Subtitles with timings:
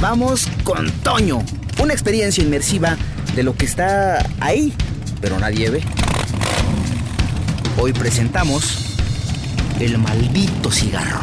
[0.00, 1.42] Vamos con Toño,
[1.82, 2.96] una experiencia inmersiva
[3.34, 4.72] de lo que está ahí,
[5.20, 5.82] pero nadie ve.
[7.78, 8.96] Hoy presentamos
[9.80, 11.20] el maldito cigarro.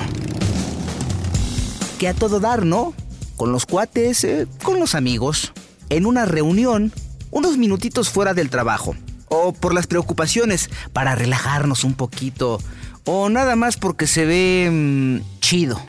[1.99, 2.93] Que a todo dar, ¿no?
[3.35, 5.53] Con los cuates, eh, con los amigos,
[5.89, 6.91] en una reunión,
[7.29, 8.95] unos minutitos fuera del trabajo,
[9.27, 12.59] o por las preocupaciones, para relajarnos un poquito,
[13.05, 15.81] o nada más porque se ve mm, chido,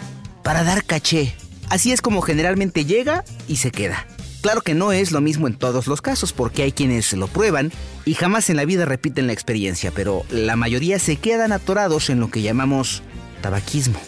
[0.43, 1.35] para dar caché.
[1.73, 4.07] Así es como generalmente llega y se queda.
[4.43, 7.73] Claro que no es lo mismo en todos los casos, porque hay quienes lo prueban
[8.05, 12.21] y jamás en la vida repiten la experiencia, pero la mayoría se quedan atorados en
[12.21, 13.03] lo que llamamos
[13.41, 13.99] tabaquismo.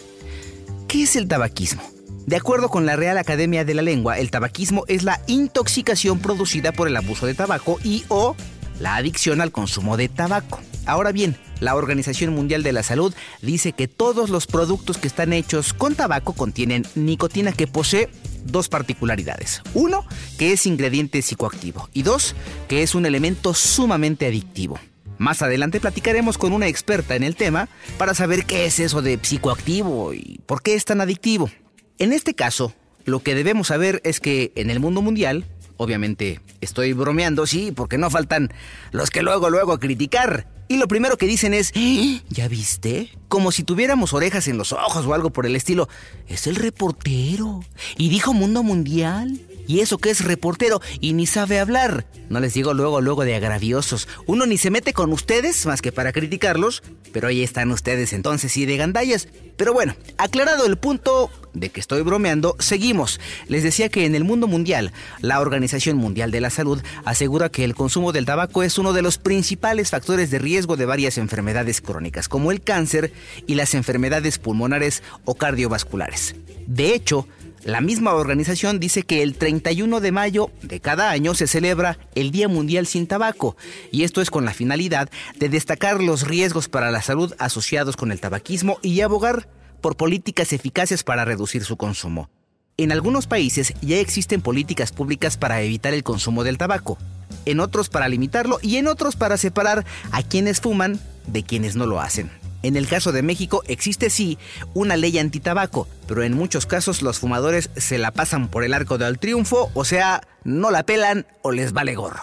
[0.88, 1.82] ¿Qué es el tabaquismo?
[2.27, 6.70] De acuerdo con la Real Academia de la Lengua, el tabaquismo es la intoxicación producida
[6.70, 8.37] por el abuso de tabaco y o
[8.78, 10.60] la adicción al consumo de tabaco.
[10.87, 15.33] Ahora bien, la Organización Mundial de la Salud dice que todos los productos que están
[15.33, 18.10] hechos con tabaco contienen nicotina que posee
[18.45, 19.62] dos particularidades.
[19.73, 20.05] Uno,
[20.38, 21.88] que es ingrediente psicoactivo.
[21.95, 22.35] Y dos,
[22.68, 24.79] que es un elemento sumamente adictivo.
[25.16, 29.19] Más adelante platicaremos con una experta en el tema para saber qué es eso de
[29.23, 31.51] psicoactivo y por qué es tan adictivo.
[31.98, 35.45] En este caso, lo que debemos saber es que en el mundo mundial,
[35.76, 38.52] obviamente estoy bromeando, sí, porque no faltan
[38.91, 40.46] los que luego, luego criticar.
[40.68, 42.23] Y lo primero que dicen es, ¿Eh?
[42.30, 43.10] ¿ya viste?
[43.29, 45.88] Como si tuviéramos orejas en los ojos o algo por el estilo.
[46.26, 47.62] Es el reportero.
[47.96, 49.40] Y dijo Mundo Mundial.
[49.66, 52.07] Y eso que es reportero y ni sabe hablar.
[52.29, 54.09] No les digo luego, luego de agraviosos.
[54.26, 58.57] Uno ni se mete con ustedes más que para criticarlos, pero ahí están ustedes entonces
[58.57, 59.29] y de gandallas.
[59.57, 63.20] Pero bueno, aclarado el punto de que estoy bromeando, seguimos.
[63.46, 67.65] Les decía que en el mundo mundial, la Organización Mundial de la Salud asegura que
[67.65, 71.81] el consumo del tabaco es uno de los principales factores de riesgo de varias enfermedades
[71.81, 73.12] crónicas, como el cáncer
[73.47, 76.34] y las enfermedades pulmonares o cardiovasculares.
[76.66, 77.28] De hecho,
[77.65, 82.31] la misma organización dice que el 31 de mayo de cada año se celebra el
[82.31, 83.56] Día Mundial sin Tabaco,
[83.91, 88.12] y esto es con la finalidad de destacar los riesgos para la salud asociados con
[88.12, 89.48] el tabaquismo y abogar
[89.80, 92.28] por políticas eficaces para reducir su consumo.
[92.76, 96.98] En algunos países ya existen políticas públicas para evitar el consumo del tabaco,
[97.46, 101.86] en otros para limitarlo y en otros para separar a quienes fuman de quienes no
[101.86, 102.31] lo hacen.
[102.64, 104.38] En el caso de México existe sí
[104.72, 108.97] una ley antitabaco, pero en muchos casos los fumadores se la pasan por el arco
[108.97, 112.22] del triunfo, o sea, no la pelan o les vale gorro.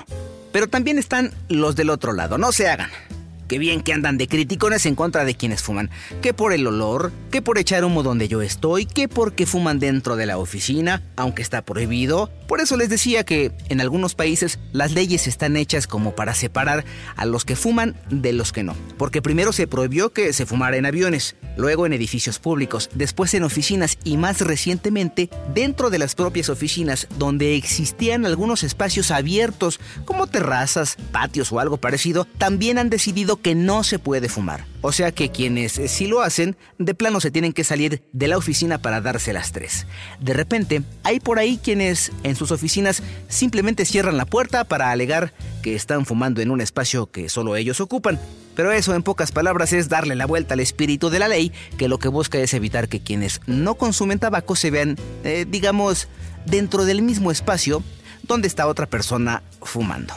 [0.52, 2.90] Pero también están los del otro lado, no se hagan.
[3.52, 5.90] Qué bien que andan de criticones en contra de quienes fuman.
[6.22, 10.16] Que por el olor, que por echar humo donde yo estoy, que porque fuman dentro
[10.16, 12.32] de la oficina, aunque está prohibido.
[12.48, 16.86] Por eso les decía que en algunos países las leyes están hechas como para separar
[17.18, 18.74] a los que fuman de los que no.
[18.98, 23.44] Porque primero se prohibió que se fumara en aviones, luego en edificios públicos, después en
[23.44, 30.28] oficinas y más recientemente dentro de las propias oficinas donde existían algunos espacios abiertos como
[30.28, 34.66] terrazas, patios o algo parecido, también han decidido que no se puede fumar.
[34.82, 38.28] O sea que quienes eh, sí lo hacen, de plano se tienen que salir de
[38.28, 39.86] la oficina para darse las tres.
[40.20, 45.34] De repente, hay por ahí quienes en sus oficinas simplemente cierran la puerta para alegar
[45.62, 48.20] que están fumando en un espacio que solo ellos ocupan.
[48.56, 51.88] Pero eso en pocas palabras es darle la vuelta al espíritu de la ley, que
[51.88, 56.08] lo que busca es evitar que quienes no consumen tabaco se vean, eh, digamos,
[56.46, 57.84] dentro del mismo espacio
[58.24, 60.14] donde está otra persona fumando.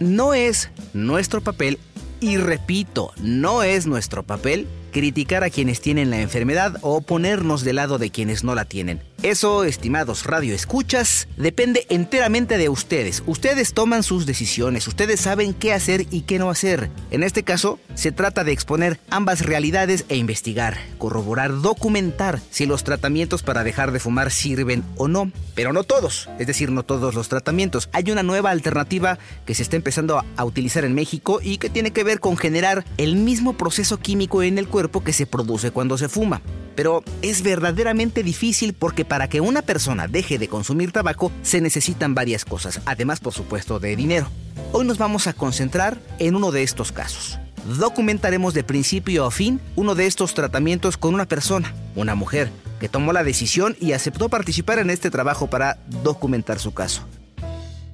[0.00, 1.78] No es nuestro papel
[2.20, 7.76] y repito, no es nuestro papel criticar a quienes tienen la enfermedad o ponernos del
[7.76, 9.00] lado de quienes no la tienen.
[9.24, 13.24] Eso, estimados radio escuchas, depende enteramente de ustedes.
[13.26, 16.88] Ustedes toman sus decisiones, ustedes saben qué hacer y qué no hacer.
[17.10, 22.84] En este caso, se trata de exponer ambas realidades e investigar, corroborar, documentar si los
[22.84, 25.32] tratamientos para dejar de fumar sirven o no.
[25.56, 27.88] Pero no todos, es decir, no todos los tratamientos.
[27.92, 31.90] Hay una nueva alternativa que se está empezando a utilizar en México y que tiene
[31.90, 35.98] que ver con generar el mismo proceso químico en el cuerpo que se produce cuando
[35.98, 36.40] se fuma.
[36.78, 42.14] Pero es verdaderamente difícil porque para que una persona deje de consumir tabaco se necesitan
[42.14, 44.28] varias cosas, además por supuesto de dinero.
[44.70, 47.40] Hoy nos vamos a concentrar en uno de estos casos.
[47.80, 52.48] Documentaremos de principio a fin uno de estos tratamientos con una persona, una mujer,
[52.78, 57.08] que tomó la decisión y aceptó participar en este trabajo para documentar su caso.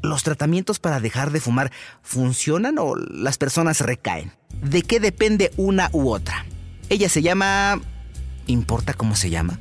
[0.02, 1.72] ¿Los tratamientos para dejar de fumar
[2.02, 4.32] funcionan o las personas recaen?
[4.60, 6.44] ¿De qué depende una u otra?
[6.90, 7.80] Ella se llama
[8.46, 9.58] ¿Importa cómo se llama?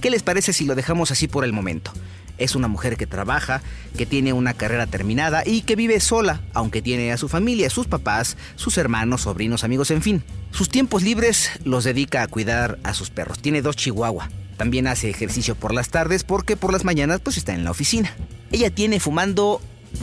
[0.00, 1.92] ¿Qué les parece si lo dejamos así por el momento?
[2.36, 3.62] Es una mujer que trabaja,
[3.96, 7.86] que tiene una carrera terminada y que vive sola, aunque tiene a su familia, sus
[7.86, 10.24] papás, sus hermanos, sobrinos, amigos, en fin.
[10.50, 13.38] Sus tiempos libres los dedica a cuidar a sus perros.
[13.38, 14.30] Tiene dos chihuahua.
[14.56, 18.14] También hace ejercicio por las tardes porque por las mañanas pues está en la oficina.
[18.52, 19.60] Ella tiene fumando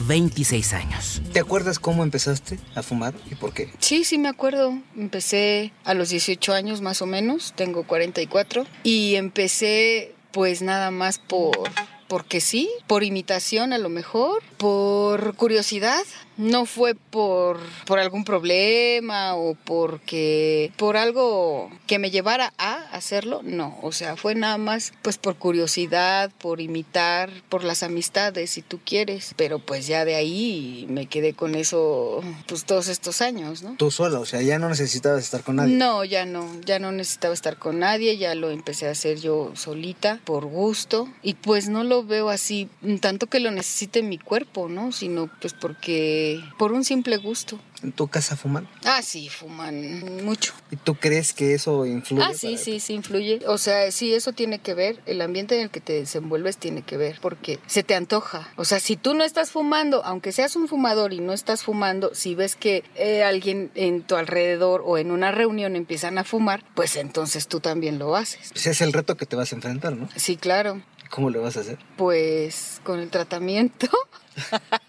[0.08, 1.22] 26 años.
[1.34, 3.70] ¿Te acuerdas cómo empezaste a fumar y por qué?
[3.80, 4.78] Sí, sí me acuerdo.
[4.98, 11.20] Empecé a los 18 años más o menos, tengo 44 y empecé pues nada más
[11.20, 11.70] por
[12.12, 16.04] porque sí, por imitación a lo mejor, por curiosidad,
[16.38, 23.42] no fue por, por algún problema o porque por algo que me llevara a hacerlo,
[23.44, 28.62] no, o sea, fue nada más pues por curiosidad, por imitar, por las amistades si
[28.62, 33.64] tú quieres, pero pues ya de ahí me quedé con eso pues todos estos años,
[33.64, 33.76] ¿no?
[33.78, 35.76] Tú sola, o sea, ya no necesitabas estar con nadie.
[35.76, 39.52] No, ya no, ya no necesitaba estar con nadie, ya lo empecé a hacer yo
[39.56, 42.70] solita, por gusto, y pues no lo veo así,
[43.00, 44.92] tanto que lo necesite mi cuerpo, ¿no?
[44.92, 46.21] Sino pues porque
[46.58, 47.60] por un simple gusto.
[47.84, 48.68] ¿En tu casa fuman?
[48.86, 50.54] Ah, sí, fuman mucho.
[50.70, 52.24] ¿Y tú crees que eso influye?
[52.24, 53.42] Ah, sí, sí, sí influye.
[53.48, 56.84] O sea, sí, eso tiene que ver, el ambiente en el que te desenvuelves tiene
[56.84, 58.48] que ver, porque se te antoja.
[58.56, 62.14] O sea, si tú no estás fumando, aunque seas un fumador y no estás fumando,
[62.14, 66.64] si ves que eh, alguien en tu alrededor o en una reunión empiezan a fumar,
[66.76, 68.52] pues entonces tú también lo haces.
[68.54, 70.08] Ese es el reto que te vas a enfrentar, ¿no?
[70.16, 70.82] Sí, claro.
[71.12, 71.78] ¿Cómo lo vas a hacer?
[71.98, 73.90] Pues con el tratamiento.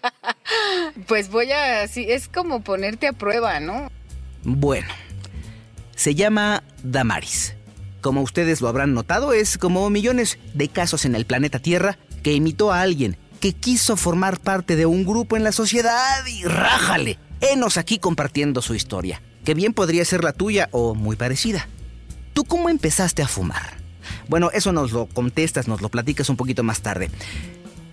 [1.07, 3.91] pues voy a, así, es como ponerte a prueba, ¿no?
[4.43, 4.87] Bueno,
[5.95, 7.55] se llama Damaris.
[7.99, 12.33] Como ustedes lo habrán notado, es como millones de casos en el planeta Tierra que
[12.33, 17.19] imitó a alguien que quiso formar parte de un grupo en la sociedad y rájale.
[17.41, 21.67] Enos aquí compartiendo su historia, que bien podría ser la tuya o muy parecida.
[22.31, 23.82] ¿Tú cómo empezaste a fumar?
[24.27, 27.09] Bueno, eso nos lo contestas, nos lo platicas un poquito más tarde.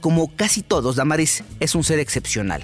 [0.01, 2.63] Como casi todos, Damaris es un ser excepcional.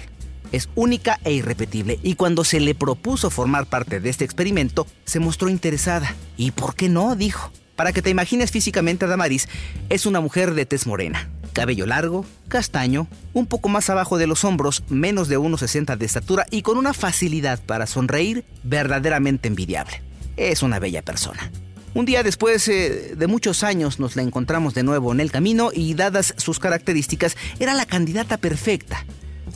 [0.51, 5.19] Es única e irrepetible y cuando se le propuso formar parte de este experimento, se
[5.19, 6.15] mostró interesada.
[6.37, 7.15] ¿Y por qué no?
[7.15, 7.51] dijo.
[7.75, 9.47] Para que te imagines físicamente a Damaris,
[9.89, 14.43] es una mujer de tez morena, cabello largo, castaño, un poco más abajo de los
[14.43, 20.01] hombros, menos de 1,60 de estatura y con una facilidad para sonreír verdaderamente envidiable.
[20.37, 21.51] Es una bella persona.
[21.93, 25.71] Un día después eh, de muchos años nos la encontramos de nuevo en el camino
[25.73, 29.05] y dadas sus características era la candidata perfecta.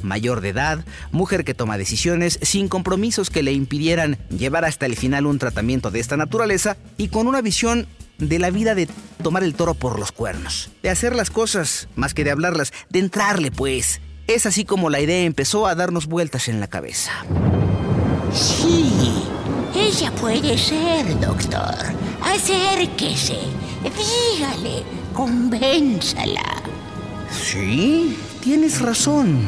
[0.02, 4.96] Mayor de edad, mujer que toma decisiones sin compromisos que le impidieran llevar hasta el
[4.96, 7.88] final un tratamiento de esta naturaleza y con una visión
[8.18, 8.88] de la vida de
[9.24, 13.00] tomar el toro por los cuernos, de hacer las cosas más que de hablarlas, de
[13.00, 14.02] entrarle pues.
[14.28, 17.12] Es así como la idea empezó a darnos vueltas en la cabeza.
[18.34, 18.90] Sí,
[19.76, 21.76] ella puede ser, doctor.
[22.22, 23.40] Acérquese,
[23.84, 24.84] dígale,
[25.14, 26.62] convénzala.
[27.32, 29.48] Sí, tienes razón.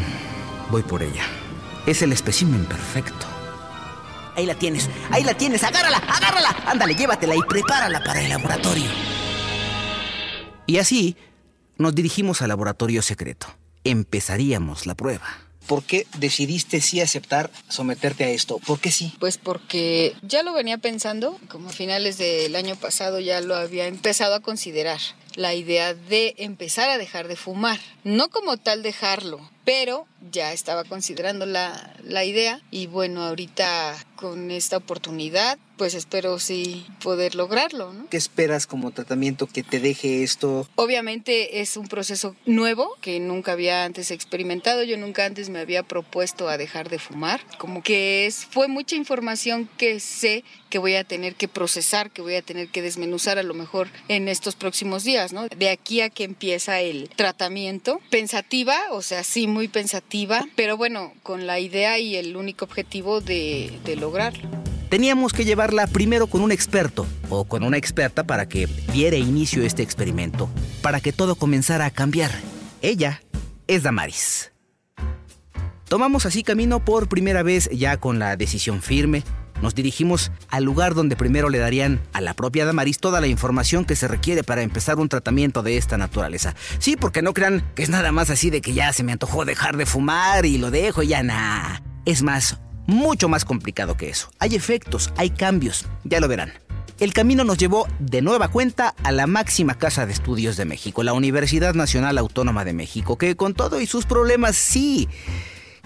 [0.69, 1.23] Voy por ella.
[1.85, 3.27] Es el espécimen perfecto.
[4.35, 6.55] Ahí la tienes, ahí la tienes, agárrala, agárrala.
[6.65, 8.89] Ándale, llévatela y prepárala para el laboratorio.
[10.65, 11.17] Y así
[11.77, 13.47] nos dirigimos al laboratorio secreto.
[13.83, 15.25] Empezaríamos la prueba.
[15.67, 18.59] ¿Por qué decidiste sí aceptar someterte a esto?
[18.59, 19.13] ¿Por qué sí?
[19.19, 23.87] Pues porque ya lo venía pensando, como a finales del año pasado ya lo había
[23.87, 24.99] empezado a considerar,
[25.35, 27.79] la idea de empezar a dejar de fumar.
[28.03, 34.51] No como tal dejarlo, pero ya estaba considerando la, la idea y bueno, ahorita con
[34.51, 37.93] esta oportunidad pues espero sí poder lograrlo.
[37.93, 38.07] ¿no?
[38.09, 40.67] ¿Qué esperas como tratamiento que te deje esto?
[40.75, 44.83] Obviamente es un proceso nuevo que nunca había antes experimentado.
[44.83, 47.41] Yo nunca antes me había propuesto a dejar de fumar.
[47.57, 52.23] Como que es, fue mucha información que sé que voy a tener que procesar, que
[52.23, 55.47] voy a tener que desmenuzar a lo mejor en estos próximos días, ¿no?
[55.47, 58.01] De aquí a que empieza el tratamiento.
[58.09, 60.12] Pensativa, o sea, sí, muy pensativa,
[60.55, 64.49] pero bueno, con la idea y el único objetivo de, de lograrlo.
[64.89, 69.63] Teníamos que llevarla primero con un experto o con una experta para que diera inicio
[69.63, 70.49] a este experimento,
[70.83, 72.31] para que todo comenzara a cambiar.
[72.81, 73.23] Ella
[73.65, 74.51] es Damaris.
[75.87, 79.23] Tomamos así camino por primera vez ya con la decisión firme.
[79.63, 83.85] Nos dirigimos al lugar donde primero le darían a la propia Damaris toda la información
[83.85, 86.53] que se requiere para empezar un tratamiento de esta naturaleza.
[86.79, 89.45] Sí, porque no crean que es nada más así de que ya se me antojó
[89.45, 91.81] dejar de fumar y lo dejo y ya nada.
[92.03, 94.29] Es más, mucho más complicado que eso.
[94.37, 96.51] Hay efectos, hay cambios, ya lo verán.
[96.99, 101.03] El camino nos llevó de nueva cuenta a la máxima casa de estudios de México,
[101.03, 105.07] la Universidad Nacional Autónoma de México, que con todo y sus problemas sí,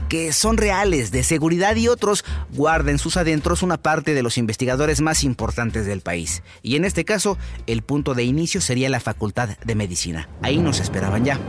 [0.09, 4.37] que son reales, de seguridad y otros, guarda en sus adentros una parte de los
[4.37, 6.43] investigadores más importantes del país.
[6.61, 7.37] Y en este caso,
[7.67, 10.29] el punto de inicio sería la Facultad de Medicina.
[10.41, 11.39] Ahí nos esperaban ya.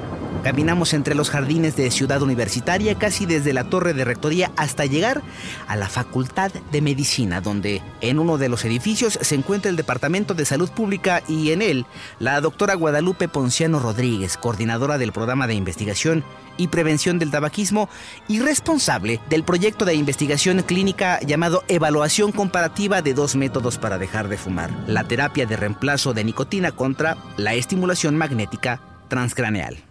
[0.42, 5.20] Caminamos entre los jardines de Ciudad Universitaria, casi desde la torre de rectoría hasta llegar
[5.66, 10.34] a la Facultad de Medicina, donde en uno de los edificios se encuentra el Departamento
[10.34, 11.86] de Salud Pública y en él
[12.20, 16.24] la doctora Guadalupe Ponciano Rodríguez, coordinadora del programa de investigación
[16.56, 17.88] y prevención del tabaquismo
[18.28, 24.28] y responsable del proyecto de investigación clínica llamado Evaluación Comparativa de dos métodos para dejar
[24.28, 29.87] de fumar, la terapia de reemplazo de nicotina contra la estimulación magnética transcraneal.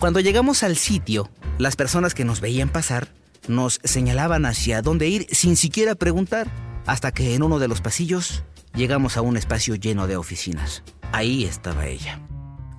[0.00, 1.28] Cuando llegamos al sitio,
[1.58, 3.08] las personas que nos veían pasar
[3.48, 6.50] nos señalaban hacia dónde ir sin siquiera preguntar,
[6.86, 8.42] hasta que en uno de los pasillos
[8.74, 10.84] llegamos a un espacio lleno de oficinas.
[11.12, 12.18] Ahí estaba ella.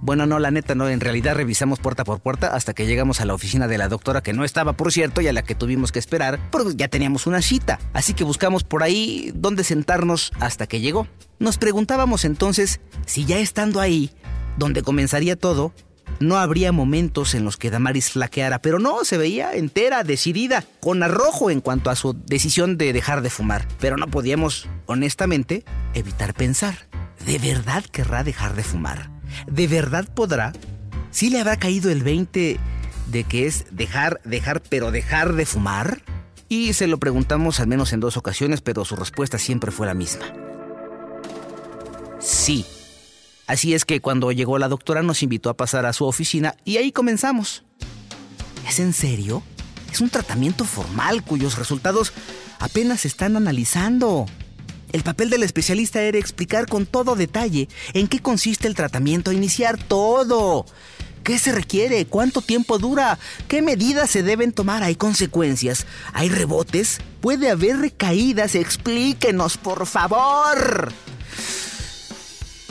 [0.02, 3.26] Bueno, no, la neta, no, en realidad revisamos puerta por puerta hasta que llegamos a
[3.26, 5.92] la oficina de la doctora que no estaba, por cierto, y a la que tuvimos
[5.92, 7.78] que esperar, porque ya teníamos una cita.
[7.94, 11.08] Así que buscamos por ahí dónde sentarnos hasta que llegó.
[11.38, 14.10] Nos preguntábamos entonces si ya estando ahí,
[14.58, 15.72] donde comenzaría todo,
[16.22, 21.04] no habría momentos en los que Damaris flaqueara, pero no, se veía entera, decidida, con
[21.04, 23.68] arrojo en cuanto a su decisión de dejar de fumar.
[23.80, 26.88] Pero no podíamos, honestamente, evitar pensar,
[27.26, 29.10] ¿de verdad querrá dejar de fumar?
[29.48, 30.54] ¿De verdad podrá?
[31.10, 32.60] ¿Sí le habrá caído el 20
[33.08, 36.02] de que es dejar, dejar, pero dejar de fumar?
[36.48, 39.94] Y se lo preguntamos al menos en dos ocasiones, pero su respuesta siempre fue la
[39.94, 40.26] misma.
[42.20, 42.66] Sí,
[43.52, 46.78] Así es que cuando llegó la doctora nos invitó a pasar a su oficina y
[46.78, 47.66] ahí comenzamos.
[48.66, 49.44] ¿Es en serio?
[49.92, 52.14] Es un tratamiento formal cuyos resultados
[52.60, 54.26] apenas se están analizando.
[54.94, 59.78] El papel del especialista era explicar con todo detalle en qué consiste el tratamiento, iniciar
[59.78, 60.66] todo.
[61.26, 62.06] ¿Qué se requiere?
[62.06, 63.20] ¿Cuánto tiempo dura?
[63.50, 64.82] ¿Qué medidas se deben tomar?
[64.82, 65.88] ¿Hay consecuencias?
[66.14, 67.00] ¿Hay rebotes?
[67.20, 68.56] ¿Puede haber recaídas?
[68.56, 70.94] Explíquenos, por favor.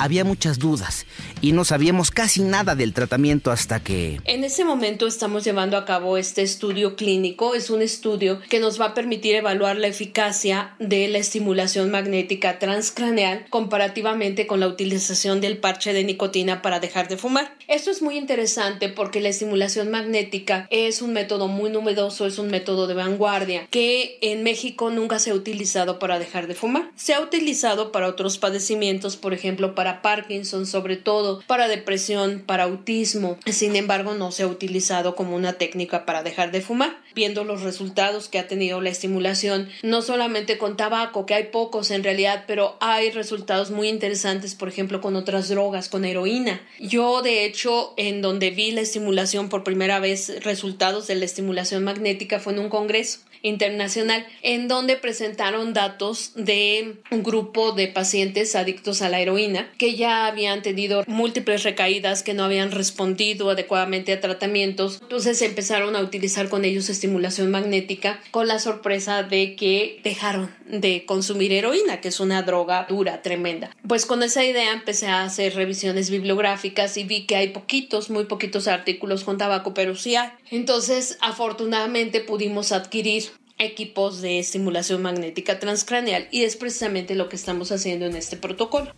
[0.00, 1.04] había muchas dudas
[1.42, 4.18] y no sabíamos casi nada del tratamiento hasta que...
[4.24, 7.54] En ese momento estamos llevando a cabo este estudio clínico.
[7.54, 12.58] Es un estudio que nos va a permitir evaluar la eficacia de la estimulación magnética
[12.58, 17.54] transcraneal comparativamente con la utilización del parche de nicotina para dejar de fumar.
[17.68, 22.48] Esto es muy interesante porque la estimulación magnética es un método muy novedoso, es un
[22.48, 26.90] método de vanguardia que en México nunca se ha utilizado para dejar de fumar.
[26.96, 32.64] Se ha utilizado para otros padecimientos, por ejemplo, para Parkinson, sobre todo para depresión, para
[32.64, 33.38] autismo.
[33.46, 36.98] Sin embargo, no se ha utilizado como una técnica para dejar de fumar.
[37.14, 41.90] Viendo los resultados que ha tenido la estimulación, no solamente con tabaco, que hay pocos
[41.90, 46.60] en realidad, pero hay resultados muy interesantes, por ejemplo, con otras drogas, con heroína.
[46.78, 51.82] Yo, de hecho, en donde vi la estimulación por primera vez, resultados de la estimulación
[51.82, 58.54] magnética fue en un congreso internacional en donde presentaron datos de un grupo de pacientes
[58.56, 64.12] adictos a la heroína que ya habían tenido múltiples recaídas que no habían respondido adecuadamente
[64.12, 64.98] a tratamientos.
[65.02, 71.04] Entonces empezaron a utilizar con ellos estimulación magnética con la sorpresa de que dejaron de
[71.06, 73.70] consumir heroína que es una droga dura tremenda.
[73.86, 78.24] Pues con esa idea empecé a hacer revisiones bibliográficas y vi que hay poquitos muy
[78.24, 80.30] poquitos artículos con tabaco pero sí hay.
[80.50, 83.29] Entonces afortunadamente pudimos adquirir
[83.60, 88.92] equipos de estimulación magnética transcraneal y es precisamente lo que estamos haciendo en este protocolo.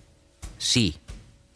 [0.59, 0.97] Sí,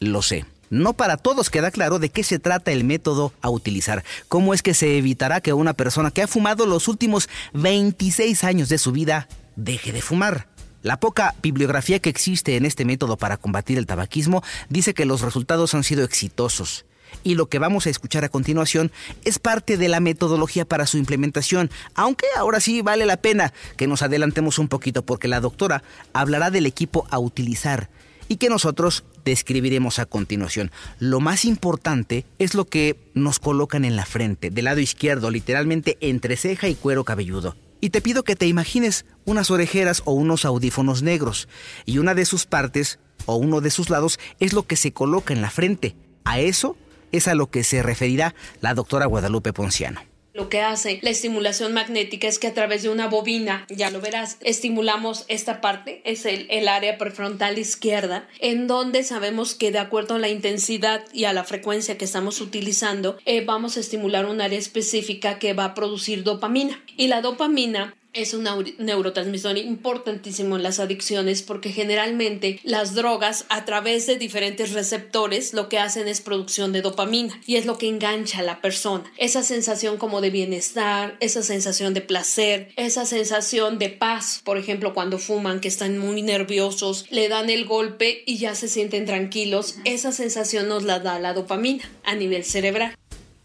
[0.00, 0.44] lo sé.
[0.68, 4.04] No para todos queda claro de qué se trata el método a utilizar.
[4.28, 8.68] ¿Cómo es que se evitará que una persona que ha fumado los últimos 26 años
[8.68, 10.48] de su vida deje de fumar?
[10.82, 15.20] La poca bibliografía que existe en este método para combatir el tabaquismo dice que los
[15.20, 16.84] resultados han sido exitosos
[17.22, 18.92] y lo que vamos a escuchar a continuación
[19.24, 23.86] es parte de la metodología para su implementación, aunque ahora sí vale la pena que
[23.86, 25.82] nos adelantemos un poquito porque la doctora
[26.12, 27.88] hablará del equipo a utilizar
[28.28, 30.70] y que nosotros describiremos a continuación.
[30.98, 35.96] Lo más importante es lo que nos colocan en la frente, del lado izquierdo, literalmente
[36.00, 37.56] entre ceja y cuero cabelludo.
[37.80, 41.48] Y te pido que te imagines unas orejeras o unos audífonos negros,
[41.84, 45.34] y una de sus partes o uno de sus lados es lo que se coloca
[45.34, 45.94] en la frente.
[46.24, 46.76] A eso
[47.12, 50.00] es a lo que se referirá la doctora Guadalupe Ponciano.
[50.36, 54.02] Lo que hace la estimulación magnética es que a través de una bobina, ya lo
[54.02, 60.16] verás, estimulamos esta parte, es el, área prefrontal izquierda, en donde sabemos que de acuerdo
[60.16, 64.42] a la intensidad y a la frecuencia que estamos utilizando, eh, vamos a estimular un
[64.42, 66.84] área específica que va a producir dopamina.
[66.98, 73.64] Y la dopamina es un neurotransmisor importantísimo en las adicciones porque generalmente las drogas a
[73.64, 77.88] través de diferentes receptores lo que hacen es producción de dopamina y es lo que
[77.88, 79.04] engancha a la persona.
[79.18, 84.94] Esa sensación como de bienestar, esa sensación de placer, esa sensación de paz, por ejemplo,
[84.94, 89.76] cuando fuman que están muy nerviosos, le dan el golpe y ya se sienten tranquilos,
[89.84, 92.94] esa sensación nos la da la dopamina a nivel cerebral.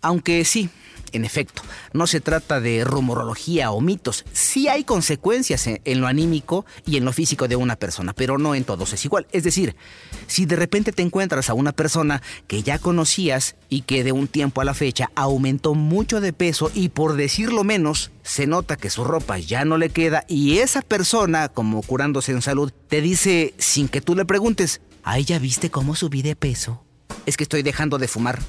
[0.01, 0.69] Aunque sí,
[1.12, 1.62] en efecto,
[1.94, 4.25] no se trata de rumorología o mitos.
[4.34, 8.56] Sí hay consecuencias en, lo anímico y en lo físico de una persona, pero no
[8.56, 9.27] en todos es igual.
[9.32, 9.75] Es decir,
[10.27, 14.27] si de repente te encuentras a una persona que ya conocías y que de un
[14.27, 18.89] tiempo a la fecha aumentó mucho de peso y por decirlo menos, se nota que
[18.89, 23.53] su ropa ya no le queda y esa persona, como curándose en salud, te dice
[23.58, 26.84] sin que tú le preguntes, ¿ay ya viste cómo subí de peso?
[27.25, 28.41] Es que estoy dejando de fumar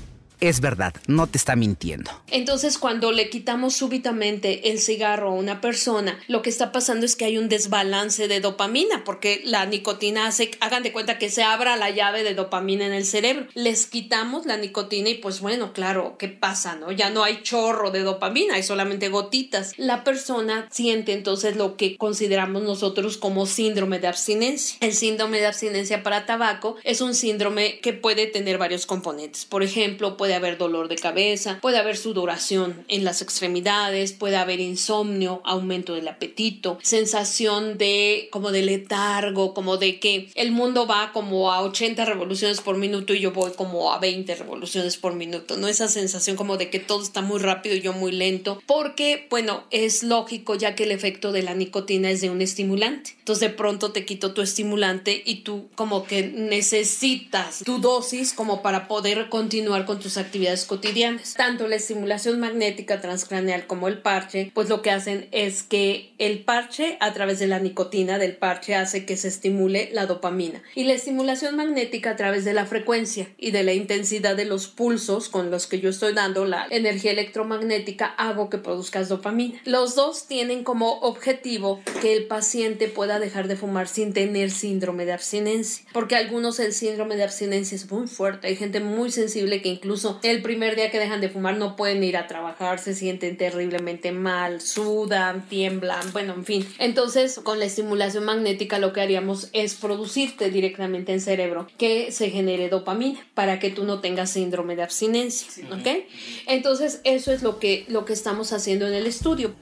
[0.42, 2.11] es verdad, no te está mintiendo.
[2.26, 7.14] Entonces, cuando le quitamos súbitamente el cigarro a una persona, lo que está pasando es
[7.14, 11.44] que hay un desbalance de dopamina, porque la nicotina hace, hagan de cuenta que se
[11.44, 13.46] abra la llave de dopamina en el cerebro.
[13.54, 16.75] Les quitamos la nicotina y pues bueno, claro, ¿qué pasa?
[16.75, 16.90] ¿No?
[16.90, 19.75] Ya no hay chorro de dopamina, hay solamente gotitas.
[19.76, 24.76] La persona siente entonces lo que consideramos nosotros como síndrome de abstinencia.
[24.80, 29.44] El síndrome de abstinencia para tabaco es un síndrome que puede tener varios componentes.
[29.44, 34.60] Por ejemplo, puede haber dolor de cabeza, puede haber sudoración en las extremidades, puede haber
[34.60, 41.12] insomnio, aumento del apetito, sensación de como de letargo, como de que el mundo va
[41.12, 45.56] como a 80 revoluciones por minuto y yo voy como a 20 revoluciones por minuto,
[45.56, 45.68] ¿no?
[45.68, 49.64] Esa sensación como de que todo está muy rápido y yo muy lento, porque, bueno,
[49.70, 53.14] es lógico ya que el efecto de la nicotina es de un estimulante.
[53.18, 58.62] Entonces de pronto te quito tu estimulante y tú como que necesitas tu dosis como
[58.62, 60.21] para poder continuar con tus actividades
[60.66, 61.34] cotidianas.
[61.34, 66.40] Tanto la estimulación magnética transcraneal como el parche, pues lo que hacen es que el
[66.44, 70.84] parche a través de la nicotina del parche hace que se estimule la dopamina y
[70.84, 75.28] la estimulación magnética a través de la frecuencia y de la intensidad de los pulsos
[75.28, 79.60] con los que yo estoy dando la energía electromagnética hago que produzcas dopamina.
[79.64, 85.04] Los dos tienen como objetivo que el paciente pueda dejar de fumar sin tener síndrome
[85.04, 89.62] de abstinencia, porque algunos el síndrome de abstinencia es muy fuerte, hay gente muy sensible
[89.62, 92.95] que incluso el primer día que dejan de fumar no pueden ir a trabajar, se
[92.95, 96.69] sienten terriblemente mal, sudan, tiemblan, bueno, en fin.
[96.78, 102.31] Entonces, con la estimulación magnética lo que haríamos es producirte directamente en cerebro que se
[102.31, 106.04] genere dopamina para que tú no tengas síndrome de abstinencia, ¿ok?
[106.47, 109.55] Entonces, eso es lo que, lo que estamos haciendo en el estudio.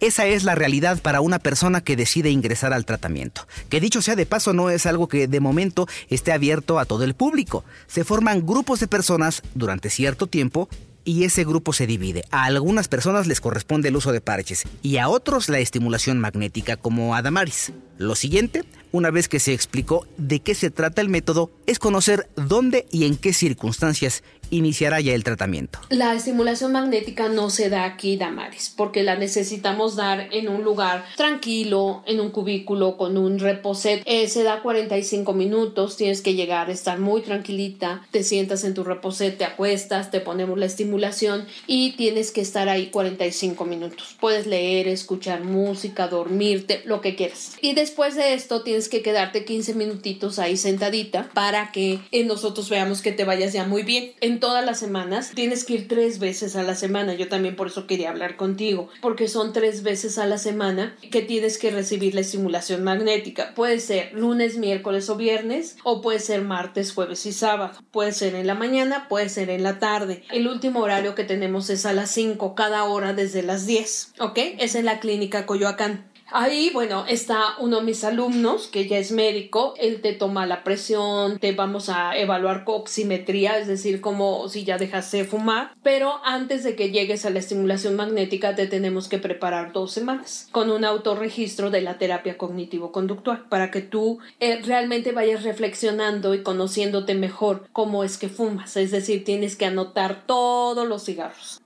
[0.00, 3.48] Esa es la realidad para una persona que decide ingresar al tratamiento.
[3.68, 7.02] Que dicho sea de paso no es algo que de momento esté abierto a todo
[7.02, 7.64] el público.
[7.88, 10.68] Se forman grupos de personas durante cierto tiempo
[11.04, 12.24] y ese grupo se divide.
[12.30, 16.76] A algunas personas les corresponde el uso de parches y a otros la estimulación magnética
[16.76, 17.72] como a Damaris.
[17.96, 22.28] Lo siguiente, una vez que se explicó de qué se trata el método, es conocer
[22.36, 25.78] dónde y en qué circunstancias iniciará ya el tratamiento.
[25.90, 31.04] La estimulación magnética no se da aquí, Damaris, porque la necesitamos dar en un lugar
[31.16, 34.02] tranquilo, en un cubículo, con un reposet.
[34.06, 38.84] Eh, se da 45 minutos, tienes que llegar, estar muy tranquilita, te sientas en tu
[38.84, 44.16] reposet, te acuestas, te ponemos la estimulación y tienes que estar ahí 45 minutos.
[44.20, 47.56] Puedes leer, escuchar música, dormirte, lo que quieras.
[47.60, 53.02] Y después de esto tienes que quedarte 15 minutitos ahí sentadita para que nosotros veamos
[53.02, 54.12] que te vayas ya muy bien.
[54.20, 57.14] En todas las semanas tienes que ir tres veces a la semana.
[57.14, 61.22] Yo también por eso quería hablar contigo, porque son tres veces a la semana que
[61.22, 63.54] tienes que recibir la estimulación magnética.
[63.54, 67.72] Puede ser lunes, miércoles o viernes, o puede ser martes, jueves y sábado.
[67.90, 70.22] Puede ser en la mañana, puede ser en la tarde.
[70.30, 74.38] El último horario que tenemos es a las 5 cada hora desde las 10, ¿ok?
[74.58, 76.04] Es en la clínica Coyoacán.
[76.30, 80.62] Ahí, bueno, está uno de mis alumnos que ya es médico, él te toma la
[80.62, 86.20] presión, te vamos a evaluar coximetría, es decir, como si ya dejaste de fumar, pero
[86.24, 90.70] antes de que llegues a la estimulación magnética te tenemos que preparar dos semanas con
[90.70, 97.14] un autorregistro de la terapia cognitivo-conductual para que tú eh, realmente vayas reflexionando y conociéndote
[97.14, 101.62] mejor cómo es que fumas, es decir, tienes que anotar todos los cigarros,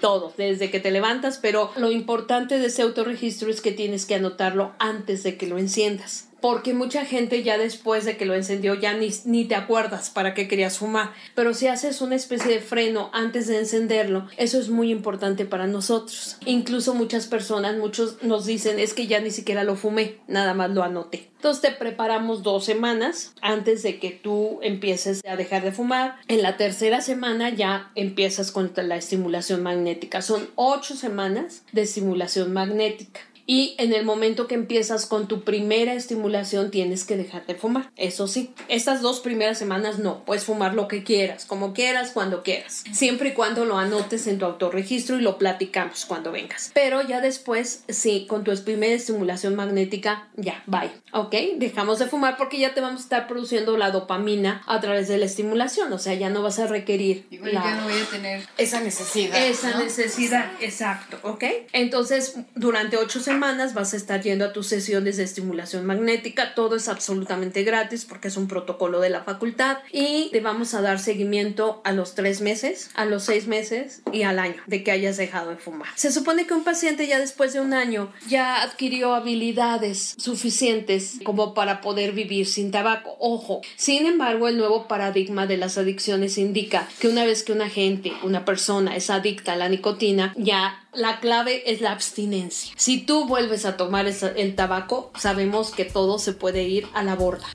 [0.00, 4.06] todos, desde que te levantas, pero lo importante de ese autorregistro es que tienes tienes
[4.06, 8.34] que anotarlo antes de que lo enciendas porque mucha gente ya después de que lo
[8.34, 11.14] encendió ya ni, ni, te acuerdas para qué querías fumar.
[11.34, 15.66] Pero si haces una especie de freno antes de encenderlo, eso es muy importante para
[15.66, 16.36] nosotros.
[16.44, 20.68] Incluso muchas personas, muchos nos dicen es que ya ni siquiera lo fumé, nada más
[20.68, 21.30] lo anoté.
[21.36, 26.16] Entonces te preparamos dos semanas antes de que tú empieces a dejar de fumar.
[26.28, 30.20] En la tercera semana ya empiezas con la estimulación magnética.
[30.20, 35.92] Son ocho semanas de estimulación magnética Y en el momento que empiezas con tu primera
[35.94, 37.90] estimulación tienes que dejar de fumar.
[37.96, 42.42] Eso sí, estas dos primeras semanas no, puedes fumar lo que quieras, como quieras, cuando
[42.42, 42.84] quieras.
[42.92, 46.70] Siempre y cuando lo anotes en tu autorregistro y lo platicamos cuando vengas.
[46.74, 50.90] Pero ya después, sí, con tu primera estimulación magnética, ya, bye.
[51.12, 51.34] ¿Ok?
[51.56, 55.18] Dejamos de fumar porque ya te vamos a estar produciendo la dopamina a través de
[55.18, 55.92] la estimulación.
[55.92, 57.26] O sea, ya no vas a requerir.
[57.30, 59.46] Igual ya no voy a tener esa necesidad.
[59.46, 61.18] Esa necesidad, exacto.
[61.22, 61.44] ¿Ok?
[61.72, 63.33] Entonces, durante ocho semanas
[63.74, 66.54] vas a estar yendo a tus sesiones de estimulación magnética.
[66.54, 69.78] Todo es absolutamente gratis porque es un protocolo de la facultad.
[69.92, 74.22] Y te vamos a dar seguimiento a los tres meses, a los seis meses y
[74.22, 75.88] al año de que hayas dejado de fumar.
[75.96, 81.54] Se supone que un paciente ya después de un año ya adquirió habilidades suficientes como
[81.54, 83.16] para poder vivir sin tabaco.
[83.20, 87.68] Ojo, sin embargo, el nuevo paradigma de las adicciones indica que una vez que una
[87.68, 92.72] gente, una persona es adicta a la nicotina, ya la clave es la abstinencia.
[92.76, 97.14] Si tú vuelves a tomar el tabaco, sabemos que todo se puede ir a la
[97.14, 97.46] borda.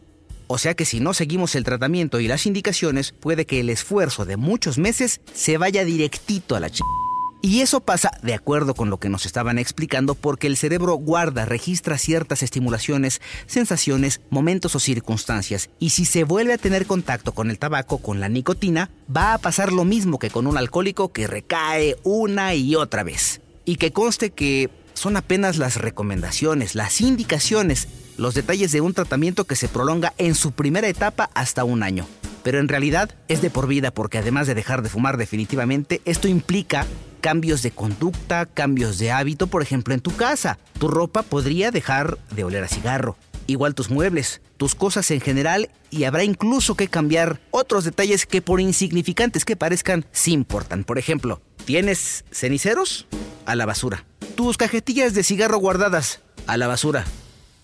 [0.47, 4.25] O sea que si no seguimos el tratamiento y las indicaciones, puede que el esfuerzo
[4.25, 6.88] de muchos meses se vaya directito a la chica.
[7.41, 11.45] Y eso pasa, de acuerdo con lo que nos estaban explicando, porque el cerebro guarda,
[11.45, 15.69] registra ciertas estimulaciones, sensaciones, momentos o circunstancias.
[15.80, 19.38] Y si se vuelve a tener contacto con el tabaco, con la nicotina, va a
[19.38, 23.39] pasar lo mismo que con un alcohólico que recae una y otra vez.
[23.63, 29.45] Y que conste que son apenas las recomendaciones, las indicaciones, los detalles de un tratamiento
[29.45, 32.06] que se prolonga en su primera etapa hasta un año
[32.43, 36.28] pero en realidad es de por vida porque además de dejar de fumar definitivamente, esto
[36.28, 36.86] implica
[37.19, 40.58] cambios de conducta, cambios de hábito, por ejemplo en tu casa.
[40.79, 45.69] Tu ropa podría dejar de oler a cigarro, igual tus muebles, tus cosas en general
[45.89, 50.84] y habrá incluso que cambiar otros detalles que por insignificantes que parezcan sí importan.
[50.84, 53.08] Por ejemplo, ¿tienes ceniceros?
[53.45, 54.05] A la basura.
[54.36, 57.05] Tus cajetillas de cigarro guardadas a la basura.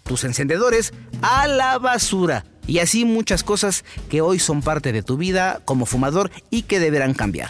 [0.03, 5.17] Tus encendedores a la basura y así muchas cosas que hoy son parte de tu
[5.17, 7.49] vida como fumador y que deberán cambiar.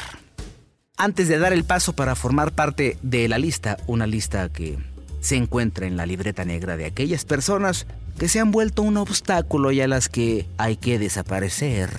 [0.98, 4.78] Antes de dar el paso para formar parte de la lista, una lista que
[5.20, 7.86] se encuentra en la libreta negra de aquellas personas
[8.18, 11.90] que se han vuelto un obstáculo y a las que hay que desaparecer.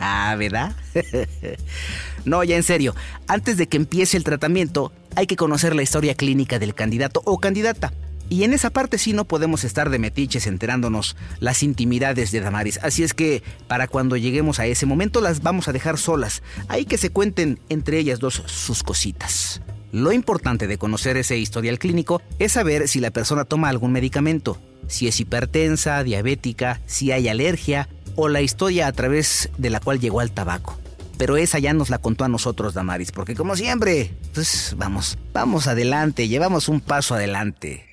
[0.00, 0.74] Ah, ¿verdad?
[2.24, 2.96] no, ya en serio,
[3.28, 7.38] antes de que empiece el tratamiento, hay que conocer la historia clínica del candidato o
[7.38, 7.92] candidata.
[8.30, 12.78] Y en esa parte sí no podemos estar de metiches enterándonos las intimidades de Damaris.
[12.82, 16.42] Así es que para cuando lleguemos a ese momento las vamos a dejar solas.
[16.68, 19.62] Ahí que se cuenten entre ellas dos sus cositas.
[19.92, 24.60] Lo importante de conocer ese historial clínico es saber si la persona toma algún medicamento,
[24.86, 29.98] si es hipertensa, diabética, si hay alergia o la historia a través de la cual
[29.98, 30.78] llegó al tabaco.
[31.16, 35.66] Pero esa ya nos la contó a nosotros Damaris, porque como siempre, pues vamos, vamos
[35.66, 37.87] adelante, llevamos un paso adelante.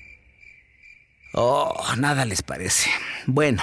[1.38, 2.88] Oh, nada les parece.
[3.26, 3.62] Bueno,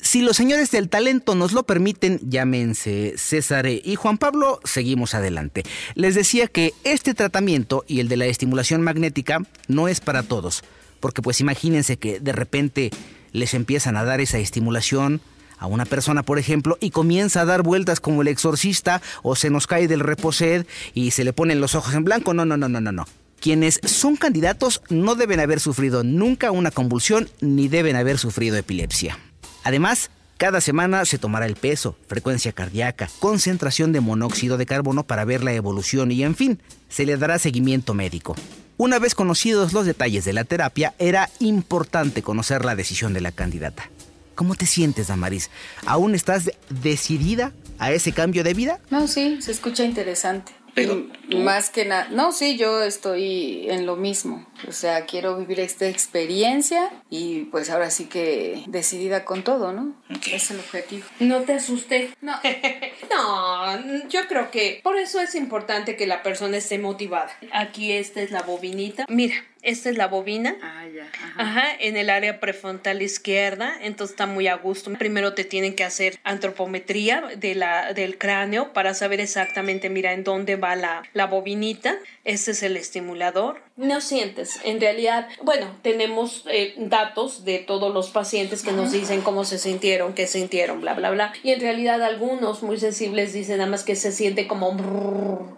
[0.00, 5.62] si los señores del talento nos lo permiten, llámense César y Juan Pablo, seguimos adelante.
[5.94, 10.64] Les decía que este tratamiento y el de la estimulación magnética no es para todos,
[10.98, 12.90] porque pues imagínense que de repente
[13.30, 15.20] les empiezan a dar esa estimulación
[15.58, 19.48] a una persona, por ejemplo, y comienza a dar vueltas como el exorcista o se
[19.48, 22.34] nos cae del reposed y se le ponen los ojos en blanco.
[22.34, 23.06] No, no, no, no, no, no.
[23.44, 29.18] Quienes son candidatos no deben haber sufrido nunca una convulsión ni deben haber sufrido epilepsia.
[29.64, 35.26] Además, cada semana se tomará el peso, frecuencia cardíaca, concentración de monóxido de carbono para
[35.26, 38.34] ver la evolución y, en fin, se le dará seguimiento médico.
[38.78, 43.30] Una vez conocidos los detalles de la terapia, era importante conocer la decisión de la
[43.30, 43.90] candidata.
[44.36, 45.50] ¿Cómo te sientes, Damaris?
[45.84, 48.80] ¿Aún estás decidida a ese cambio de vida?
[48.88, 50.63] No, sí, se escucha interesante.
[50.74, 51.06] Pero
[51.36, 54.46] más que nada, no, sí, yo estoy en lo mismo.
[54.68, 59.94] O sea, quiero vivir esta experiencia y pues ahora sí que decidida con todo, ¿no?
[60.30, 61.04] Es el objetivo.
[61.20, 62.10] No te asusté.
[62.20, 62.34] No.
[63.10, 67.30] no, yo creo que por eso es importante que la persona esté motivada.
[67.52, 69.06] Aquí esta es la bobinita.
[69.08, 70.56] Mira, esta es la bobina.
[70.62, 71.10] Ah, ya.
[71.36, 71.64] Ajá.
[71.80, 73.74] en el área prefrontal izquierda.
[73.80, 74.92] Entonces está muy a gusto.
[74.92, 80.24] Primero te tienen que hacer antropometría de la, del cráneo para saber exactamente, mira, en
[80.24, 81.98] dónde va la, la bobinita.
[82.24, 83.62] Este es el estimulador.
[83.76, 89.20] No sientes, en realidad, bueno, tenemos eh, datos de todos los pacientes que nos dicen
[89.20, 91.32] cómo se sintieron, qué sintieron, bla, bla, bla.
[91.42, 94.76] Y en realidad algunos muy sensibles dicen nada más que se siente como,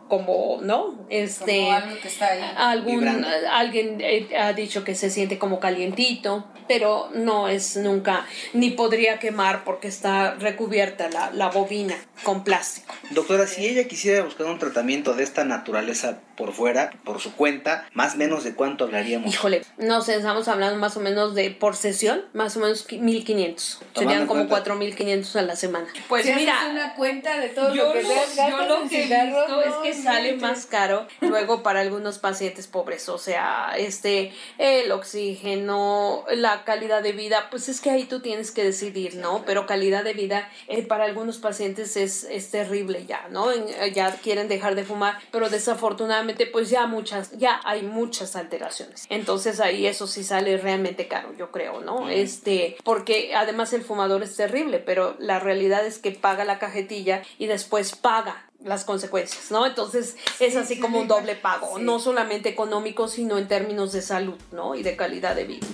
[0.09, 1.07] como, ¿no?
[1.11, 2.41] Este, como algo que está ahí.
[2.57, 3.07] Algún,
[3.51, 3.96] alguien
[4.39, 9.89] ha dicho que se siente como calientito, pero no es nunca, ni podría quemar porque
[9.89, 12.95] está recubierta la, la bobina con plástico.
[13.11, 17.89] Doctora, si ella quisiera buscar un tratamiento de esta naturaleza por fuera, por su cuenta,
[17.95, 19.33] más o menos de cuánto hablaríamos.
[19.33, 23.81] Híjole, no sé, estamos hablando más o menos de por sesión, más o menos 1500.
[23.95, 25.87] Serían como 4500 a la semana.
[26.09, 29.63] Pues mira, una cuenta de todo yo lo que lo, yo lo que he visto
[29.63, 36.25] es que sale más caro luego para algunos pacientes pobres, o sea, este el oxígeno,
[36.35, 39.45] la calidad de vida, pues es que ahí tú tienes que decidir, ¿no?
[39.47, 43.47] Pero calidad de vida eh, para algunos pacientes es, es terrible ya, ¿no?
[43.95, 49.07] ya quieren dejar de fumar, pero desafortunadamente pues ya muchas, ya hay muchas alteraciones.
[49.09, 52.09] Entonces ahí eso sí sale realmente caro, yo creo, ¿no?
[52.09, 57.23] Este, porque además el fumador es terrible, pero la realidad es que paga la cajetilla
[57.39, 59.67] y después paga las consecuencias, ¿no?
[59.67, 64.37] Entonces es así como un doble pago, no solamente económico, sino en términos de salud,
[64.53, 64.75] ¿no?
[64.75, 65.67] Y de calidad de vida.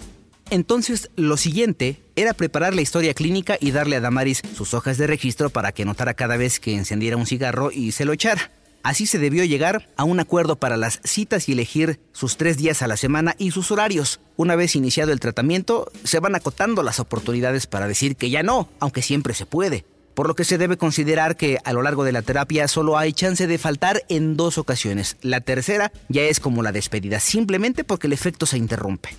[0.50, 5.06] Entonces, lo siguiente era preparar la historia clínica y darle a Damaris sus hojas de
[5.06, 8.50] registro para que notara cada vez que encendiera un cigarro y se lo echara.
[8.82, 12.82] Así se debió llegar a un acuerdo para las citas y elegir sus tres días
[12.82, 14.20] a la semana y sus horarios.
[14.36, 18.68] Una vez iniciado el tratamiento, se van acotando las oportunidades para decir que ya no,
[18.80, 19.86] aunque siempre se puede.
[20.14, 23.12] Por lo que se debe considerar que a lo largo de la terapia solo hay
[23.12, 25.16] chance de faltar en dos ocasiones.
[25.22, 29.10] La tercera ya es como la despedida, simplemente porque el efecto se interrumpe.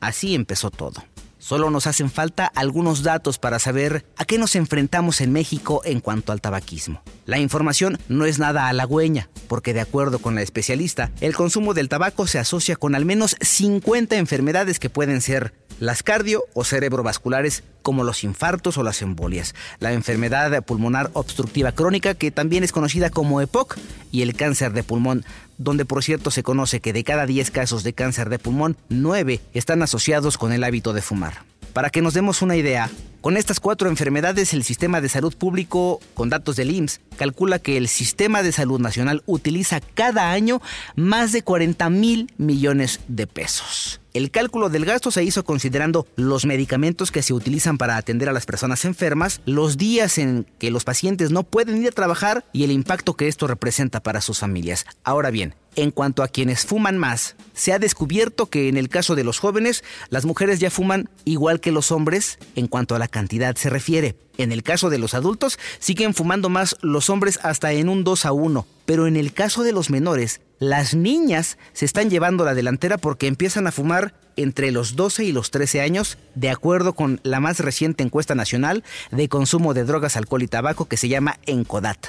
[0.00, 1.02] Así empezó todo.
[1.46, 6.00] Solo nos hacen falta algunos datos para saber a qué nos enfrentamos en México en
[6.00, 7.04] cuanto al tabaquismo.
[7.24, 11.88] La información no es nada halagüeña, porque de acuerdo con la especialista, el consumo del
[11.88, 17.62] tabaco se asocia con al menos 50 enfermedades que pueden ser las cardio o cerebrovasculares
[17.82, 23.10] como los infartos o las embolias, la enfermedad pulmonar obstructiva crónica que también es conocida
[23.10, 23.76] como EPOC
[24.10, 25.24] y el cáncer de pulmón,
[25.58, 29.40] donde por cierto se conoce que de cada 10 casos de cáncer de pulmón, 9
[29.54, 31.44] están asociados con el hábito de fumar.
[31.72, 32.90] Para que nos demos una idea,
[33.20, 37.76] con estas cuatro enfermedades el sistema de salud público, con datos del IMSS, calcula que
[37.76, 40.62] el sistema de salud nacional utiliza cada año
[40.94, 44.00] más de 40 mil millones de pesos.
[44.16, 48.32] El cálculo del gasto se hizo considerando los medicamentos que se utilizan para atender a
[48.32, 52.64] las personas enfermas, los días en que los pacientes no pueden ir a trabajar y
[52.64, 54.86] el impacto que esto representa para sus familias.
[55.04, 59.16] Ahora bien, en cuanto a quienes fuman más, se ha descubierto que en el caso
[59.16, 63.08] de los jóvenes, las mujeres ya fuman igual que los hombres en cuanto a la
[63.08, 64.16] cantidad se refiere.
[64.38, 68.24] En el caso de los adultos, siguen fumando más los hombres hasta en un 2
[68.24, 68.66] a 1.
[68.86, 73.26] Pero en el caso de los menores, las niñas se están llevando la delantera porque
[73.26, 77.60] empiezan a fumar entre los 12 y los 13 años, de acuerdo con la más
[77.60, 82.06] reciente encuesta nacional de consumo de drogas, alcohol y tabaco que se llama ENCODAT.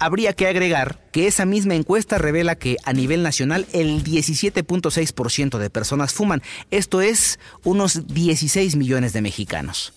[0.00, 5.70] Habría que agregar que esa misma encuesta revela que a nivel nacional el 17.6% de
[5.70, 9.94] personas fuman, esto es unos 16 millones de mexicanos.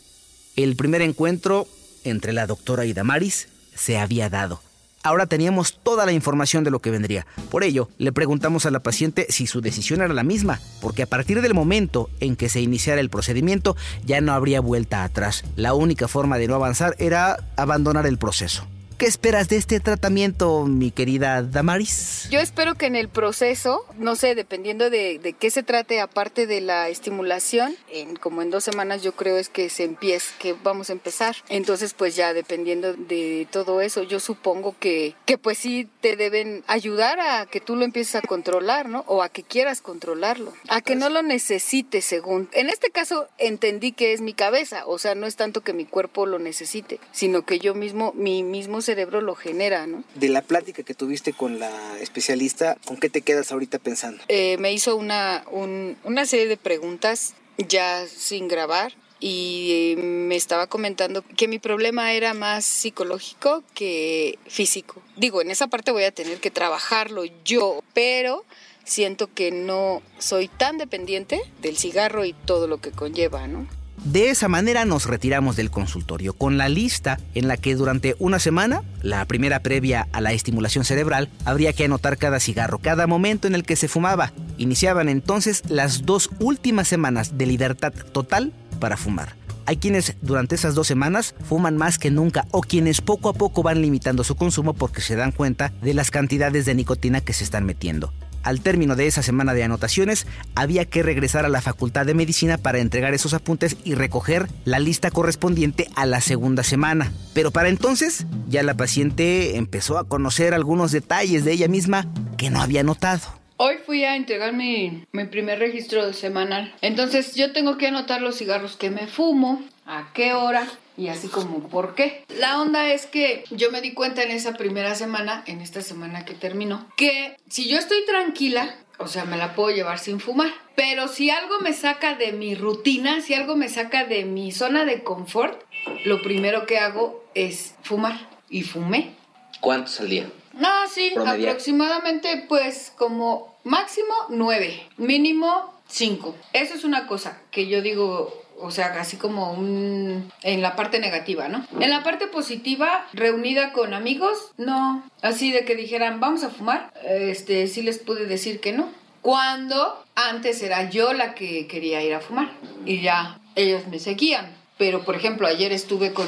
[0.56, 1.68] El primer encuentro
[2.04, 4.62] entre la doctora y Damaris se había dado.
[5.08, 7.26] Ahora teníamos toda la información de lo que vendría.
[7.50, 11.06] Por ello, le preguntamos a la paciente si su decisión era la misma, porque a
[11.08, 15.46] partir del momento en que se iniciara el procedimiento ya no habría vuelta atrás.
[15.56, 18.68] La única forma de no avanzar era abandonar el proceso.
[18.98, 22.28] ¿Qué esperas de este tratamiento, mi querida Damaris?
[22.32, 26.62] Yo espero que en el proceso, no sé, dependiendo de, qué se trate, aparte de
[26.62, 30.90] la estimulación, en, como en dos semanas yo creo es que se empieza, que vamos
[30.90, 31.36] a empezar.
[31.48, 36.64] Entonces, pues ya dependiendo de todo eso, yo supongo que, que pues sí te deben
[36.66, 39.04] ayudar a que tú lo empieces a controlar, ¿no?
[39.06, 42.50] O a que quieras controlarlo, a que no lo necesites según.
[42.52, 45.86] En este caso entendí que es mi cabeza, o sea, no es tanto que mi
[45.86, 50.04] cuerpo lo necesite, sino que yo mismo, mi mismo cerebro lo genera, ¿no?
[50.16, 54.24] De la plática que tuviste con la especialista, ¿con qué te quedas ahorita pensando?
[54.30, 60.68] Eh, me hizo una, una serie de preguntas ya sin grabar y eh, me estaba
[60.68, 65.02] comentando que mi problema era más psicológico que físico.
[65.16, 68.46] Digo, en esa parte voy a tener que trabajarlo yo, pero
[68.86, 73.68] siento que no soy tan dependiente del cigarro y todo lo que conlleva, ¿no?
[74.04, 78.40] De esa manera nos retiramos del consultorio con la lista en la que durante una
[78.40, 83.48] semana, la primera previa a la estimulación cerebral, habría que anotar cada cigarro, cada momento
[83.48, 84.32] en el que se fumaba.
[84.58, 89.36] Iniciaban entonces las dos últimas semanas de libertad total para fumar.
[89.66, 93.64] Hay quienes durante esas dos semanas fuman más que nunca o quienes poco a poco
[93.64, 97.44] van limitando su consumo porque se dan cuenta de las cantidades de nicotina que se
[97.44, 98.14] están metiendo.
[98.48, 102.58] Al término de esa semana de anotaciones, había que regresar a la Facultad de Medicina
[102.58, 107.12] para entregar esos apuntes y recoger la lista correspondiente a la segunda semana.
[107.34, 112.08] Pero para entonces, ya la paciente empezó a conocer algunos detalles de ella misma
[112.38, 113.20] que no había notado.
[113.58, 116.74] Hoy fui a entregar mi, mi, primer registro semanal.
[116.80, 120.66] Entonces yo tengo que anotar los cigarros que me fumo, a qué hora,
[120.98, 122.26] Y así como, ¿por qué?
[122.40, 126.26] La onda es que yo me di cuenta en esa primera semana, en esta semana
[126.26, 130.52] que terminó, que si yo estoy tranquila, o sea, me la puedo llevar sin fumar.
[130.76, 134.86] Pero si algo me saca de mi rutina, si algo me saca de mi zona
[134.86, 135.62] de confort,
[136.06, 138.30] lo primero que hago es fumar.
[138.50, 139.16] Y fumé.
[139.60, 140.30] ¿Cuántos al día?
[140.54, 146.36] No, sí, aproximadamente pues como máximo nueve, mínimo cinco.
[146.54, 150.32] Eso es una cosa que yo digo, o sea, así como un...
[150.44, 151.66] en la parte negativa, ¿no?
[151.80, 155.04] En la parte positiva, reunida con amigos, no.
[155.22, 158.90] Así de que dijeran, vamos a fumar, este, sí les pude decir que no.
[159.22, 162.50] Cuando antes era yo la que quería ir a fumar
[162.86, 164.57] y ya ellos me seguían.
[164.78, 166.28] Pero, por ejemplo, ayer estuve con,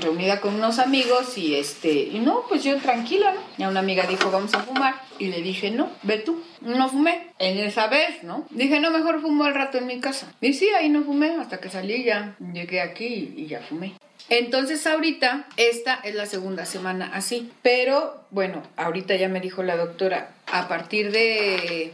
[0.00, 3.64] reunida con unos amigos y este, y no, pues yo tranquila, ¿no?
[3.64, 5.00] Y una amiga dijo, vamos a fumar.
[5.18, 6.42] Y le dije, no, ve tú.
[6.60, 7.28] No fumé.
[7.38, 8.46] En esa vez, ¿no?
[8.50, 10.32] Dije, no, mejor fumo al rato en mi casa.
[10.40, 12.36] Y sí, ahí no fumé hasta que salí ya.
[12.52, 13.94] Llegué aquí y ya fumé.
[14.30, 17.52] Entonces ahorita, esta es la segunda semana así.
[17.62, 21.92] Pero bueno, ahorita ya me dijo la doctora, a partir de,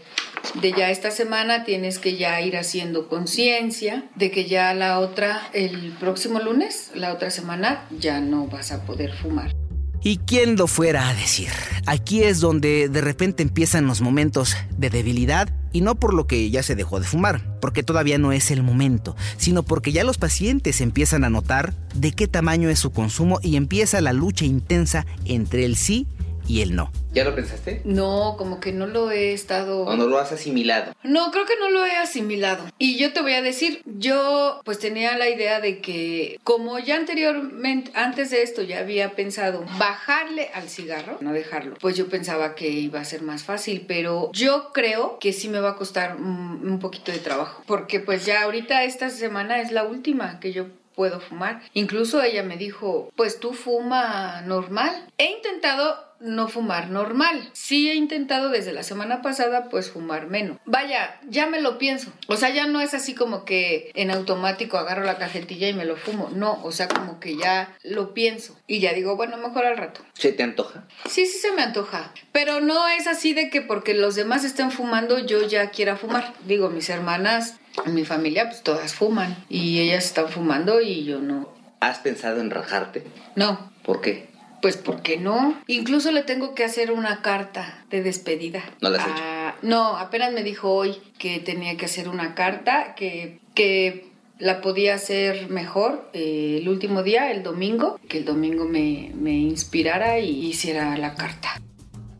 [0.60, 5.48] de ya esta semana tienes que ya ir haciendo conciencia de que ya la otra,
[5.52, 9.54] el próximo lunes, la otra semana, ya no vas a poder fumar.
[10.02, 11.50] ¿Y quién lo fuera a decir?
[11.84, 16.48] Aquí es donde de repente empiezan los momentos de debilidad y no por lo que
[16.50, 20.16] ya se dejó de fumar, porque todavía no es el momento, sino porque ya los
[20.16, 25.04] pacientes empiezan a notar de qué tamaño es su consumo y empieza la lucha intensa
[25.26, 26.06] entre el sí
[26.50, 26.90] y el no.
[27.12, 27.80] ¿Ya lo pensaste?
[27.84, 29.82] No, como que no lo he estado...
[29.82, 30.92] ¿O no lo has asimilado?
[31.04, 32.64] No, creo que no lo he asimilado.
[32.76, 36.96] Y yo te voy a decir, yo pues tenía la idea de que como ya
[36.96, 42.56] anteriormente, antes de esto ya había pensado bajarle al cigarro, no dejarlo, pues yo pensaba
[42.56, 46.16] que iba a ser más fácil, pero yo creo que sí me va a costar
[46.16, 50.52] un, un poquito de trabajo, porque pues ya ahorita esta semana es la última que
[50.52, 51.62] yo puedo fumar.
[51.74, 55.06] Incluso ella me dijo, pues tú fuma normal.
[55.16, 57.50] He intentado no fumar normal.
[57.52, 60.58] Sí he intentado desde la semana pasada pues fumar menos.
[60.64, 62.12] Vaya, ya me lo pienso.
[62.28, 65.84] O sea, ya no es así como que en automático agarro la cajetilla y me
[65.84, 66.30] lo fumo.
[66.32, 68.56] No, o sea, como que ya lo pienso.
[68.66, 70.02] Y ya digo, bueno, mejor al rato.
[70.14, 70.84] ¿Se te antoja?
[71.08, 72.12] Sí, sí se me antoja.
[72.32, 76.34] Pero no es así de que porque los demás estén fumando yo ya quiera fumar.
[76.46, 77.56] Digo, mis hermanas,
[77.86, 79.36] mi familia, pues todas fuman.
[79.48, 81.52] Y ellas están fumando y yo no.
[81.80, 83.04] ¿Has pensado en rajarte?
[83.36, 83.70] No.
[83.82, 84.29] ¿Por qué?
[84.62, 85.58] Pues, ¿por qué no?
[85.66, 88.62] Incluso le tengo que hacer una carta de despedida.
[88.80, 92.94] ¿No la has Ah, No, apenas me dijo hoy que tenía que hacer una carta,
[92.94, 98.64] que, que la podía hacer mejor eh, el último día, el domingo, que el domingo
[98.64, 101.60] me, me inspirara y hiciera la carta.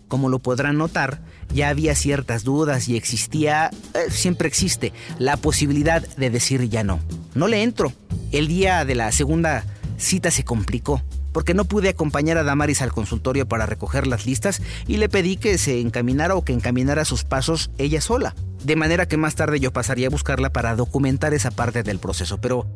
[0.08, 1.20] Como lo podrán notar,
[1.54, 7.00] ya había ciertas dudas y existía, eh, siempre existe, la posibilidad de decir ya no.
[7.34, 7.92] No le entro.
[8.32, 9.64] El día de la segunda
[9.96, 14.62] cita se complicó, porque no pude acompañar a Damaris al consultorio para recoger las listas
[14.86, 18.34] y le pedí que se encaminara o que encaminara sus pasos ella sola.
[18.64, 22.40] De manera que más tarde yo pasaría a buscarla para documentar esa parte del proceso,
[22.40, 22.66] pero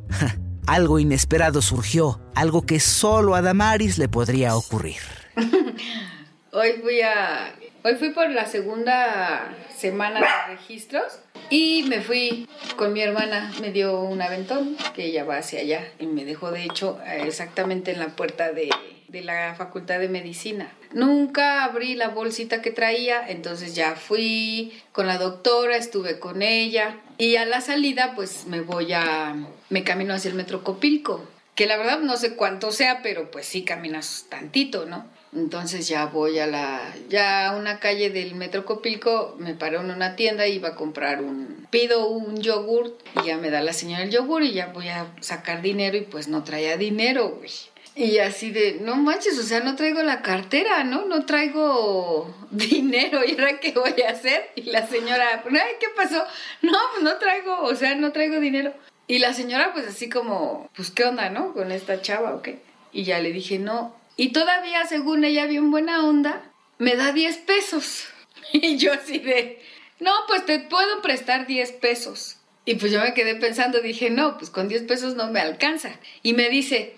[0.67, 4.97] algo inesperado surgió, algo que solo a Damaris le podría ocurrir.
[6.53, 7.55] Hoy fui a.
[7.87, 11.20] Hoy fui por la segunda semana de registros
[11.51, 13.53] y me fui con mi hermana.
[13.61, 17.90] Me dio un aventón que ella va hacia allá y me dejó, de hecho, exactamente
[17.90, 18.70] en la puerta de,
[19.09, 20.73] de la Facultad de Medicina.
[20.94, 26.97] Nunca abrí la bolsita que traía, entonces ya fui con la doctora, estuve con ella
[27.18, 29.37] y a la salida, pues me voy a.
[29.68, 31.23] Me camino hacia el Metro Copilco.
[31.55, 35.05] Que la verdad no sé cuánto sea, pero pues sí caminas tantito, ¿no?
[35.35, 39.90] Entonces ya voy a la, ya a una calle del Metro Copilco, me paro en
[39.90, 43.73] una tienda y iba a comprar un, pido un yogurt y ya me da la
[43.73, 47.51] señora el yogur y ya voy a sacar dinero y pues no traía dinero, güey.
[47.97, 51.05] Y así de, no manches, o sea, no traigo la cartera, ¿no?
[51.05, 54.51] No traigo dinero, ¿y ahora qué voy a hacer?
[54.57, 56.25] Y la señora, ay, ¿qué pasó?
[56.62, 58.73] No, pues no traigo, o sea, no traigo dinero.
[59.07, 61.53] Y la señora pues así como, pues qué onda, ¿no?
[61.53, 62.61] Con esta chava o qué.
[62.92, 66.42] Y ya le dije, no, y todavía, según ella, bien buena onda,
[66.79, 68.07] me da 10 pesos.
[68.53, 69.61] Y yo así de,
[69.98, 72.37] no, pues te puedo prestar 10 pesos.
[72.64, 75.98] Y pues yo me quedé pensando, dije, no, pues con 10 pesos no me alcanza.
[76.22, 76.94] Y me dice,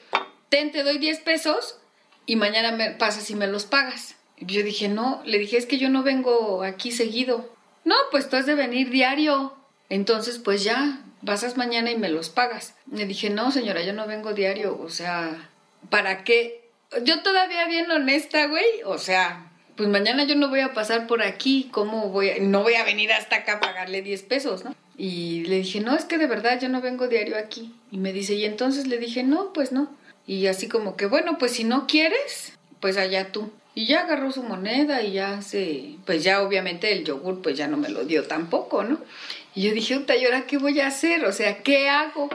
[0.49, 1.79] ten, te doy 10 pesos
[2.27, 4.17] y mañana me pasas y me los pagas.
[4.37, 7.53] Y yo dije, no, le dije, es que yo no vengo aquí seguido.
[7.85, 9.57] No, pues tú has de venir diario.
[9.89, 12.75] Entonces, pues ya, pasas mañana y me los pagas.
[12.91, 14.79] Le dije, no, señora, yo no vengo diario.
[14.81, 15.51] O sea,
[15.91, 16.66] ¿para qué?
[17.05, 21.23] Yo todavía bien honesta, güey, o sea, pues mañana yo no voy a pasar por
[21.23, 24.75] aquí, ¿cómo voy a, no voy a venir hasta acá a pagarle 10 pesos, ¿no?
[24.97, 27.75] Y le dije, no, es que de verdad yo no vengo diario aquí.
[27.91, 29.95] Y me dice, y entonces le dije, no, pues no.
[30.27, 33.53] Y así como que, bueno, pues si no quieres, pues allá tú.
[33.75, 37.69] Y ya agarró su moneda y ya se, pues ya obviamente el yogur pues ya
[37.69, 38.99] no me lo dio tampoco, ¿no?
[39.55, 41.27] Y yo dije, ¿y ahora qué voy a hacer?
[41.27, 42.31] O sea, ¿qué hago?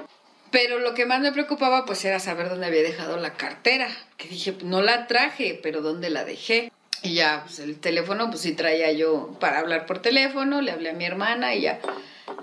[0.51, 3.89] Pero lo que más me preocupaba pues era saber dónde había dejado la cartera.
[4.17, 6.71] Que dije, no la traje, pero ¿dónde la dejé?
[7.03, 10.91] Y ya, pues el teléfono, pues sí traía yo para hablar por teléfono, le hablé
[10.91, 11.79] a mi hermana y ya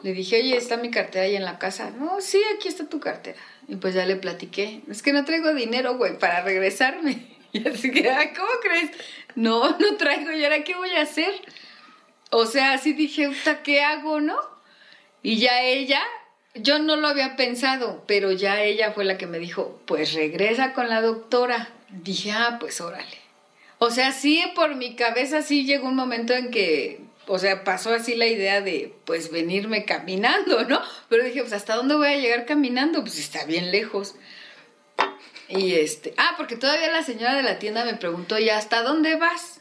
[0.02, 1.90] le dije, oye, ¿está mi cartera ahí en la casa?
[1.90, 3.38] No, sí, aquí está tu cartera.
[3.68, 7.36] Y pues ya le platiqué, es que no traigo dinero, güey, para regresarme.
[7.50, 8.02] Y así que,
[8.36, 8.90] ¿cómo crees?
[9.34, 11.32] No, no traigo, ¿y ahora qué voy a hacer?
[12.30, 13.30] O sea, así dije,
[13.64, 14.36] ¿qué hago, no?
[15.22, 16.02] Y ya ella,
[16.54, 20.72] yo no lo había pensado, pero ya ella fue la que me dijo, pues regresa
[20.72, 21.70] con la doctora.
[21.90, 23.18] Dije, ah, pues órale.
[23.78, 27.94] O sea, sí, por mi cabeza sí llegó un momento en que, o sea, pasó
[27.94, 30.82] así la idea de, pues, venirme caminando, ¿no?
[31.08, 33.02] Pero dije, pues, ¿hasta dónde voy a llegar caminando?
[33.02, 34.16] Pues está bien lejos.
[35.48, 39.16] Y este, ah, porque todavía la señora de la tienda me preguntó, ¿y hasta dónde
[39.16, 39.60] vas?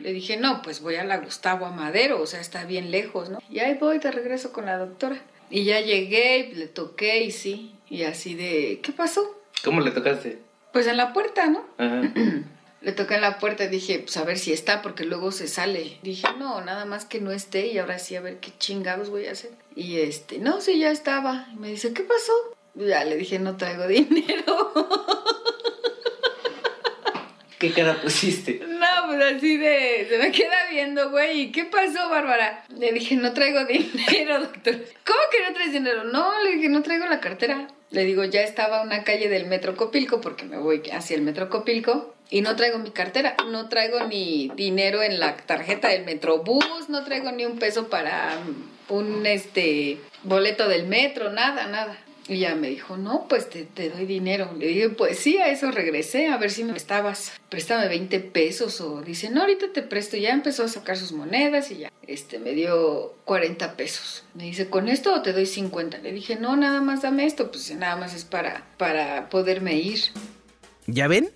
[0.00, 3.38] Le dije, no, pues voy a la Gustavo Amadero, o sea, está bien lejos, ¿no?
[3.50, 5.16] Y ahí voy, te regreso con la doctora.
[5.52, 9.38] Y ya llegué, y le toqué y sí, y así de, ¿qué pasó?
[9.62, 10.38] ¿Cómo le tocaste?
[10.72, 11.66] Pues en la puerta, ¿no?
[11.76, 12.10] Ajá.
[12.80, 15.46] Le toqué en la puerta y dije, pues a ver si está, porque luego se
[15.46, 15.98] sale.
[16.02, 19.26] Dije, no, nada más que no esté y ahora sí a ver qué chingados voy
[19.26, 19.52] a hacer.
[19.76, 21.46] Y este, no, sí, ya estaba.
[21.52, 22.32] Y me dice, ¿qué pasó?
[22.74, 24.72] Y ya le dije, no traigo dinero.
[27.60, 28.60] ¿Qué cara pusiste?
[29.12, 31.42] Pues así de, se me queda viendo, güey.
[31.42, 32.64] ¿Y qué pasó, Bárbara?
[32.78, 34.74] Le dije, no traigo dinero, doctor.
[35.04, 36.04] ¿Cómo que no traes dinero?
[36.04, 37.68] No, le dije, no traigo la cartera.
[37.90, 41.50] Le digo, ya estaba una calle del Metro Copilco, porque me voy hacia el Metro
[41.50, 43.36] Copilco, y no traigo mi cartera.
[43.50, 48.38] No traigo ni dinero en la tarjeta del Metrobús, no traigo ni un peso para
[48.88, 51.98] un este boleto del metro, nada, nada.
[52.28, 54.52] Y ya me dijo, no, pues te, doy dinero.
[54.56, 58.80] Le dije, pues sí, a eso regresé, a ver si me estabas, préstame 20 pesos.
[58.80, 60.16] O dice, no, ahorita te presto.
[60.16, 64.24] Ya empezó a sacar sus monedas y ya, este, me dio 40 pesos.
[64.34, 65.98] Me dice, ¿con esto o te doy 50?
[65.98, 70.00] Le dije, no, nada más dame esto, pues nada más es para, para poderme ir.
[70.86, 71.30] ¿Ya ven?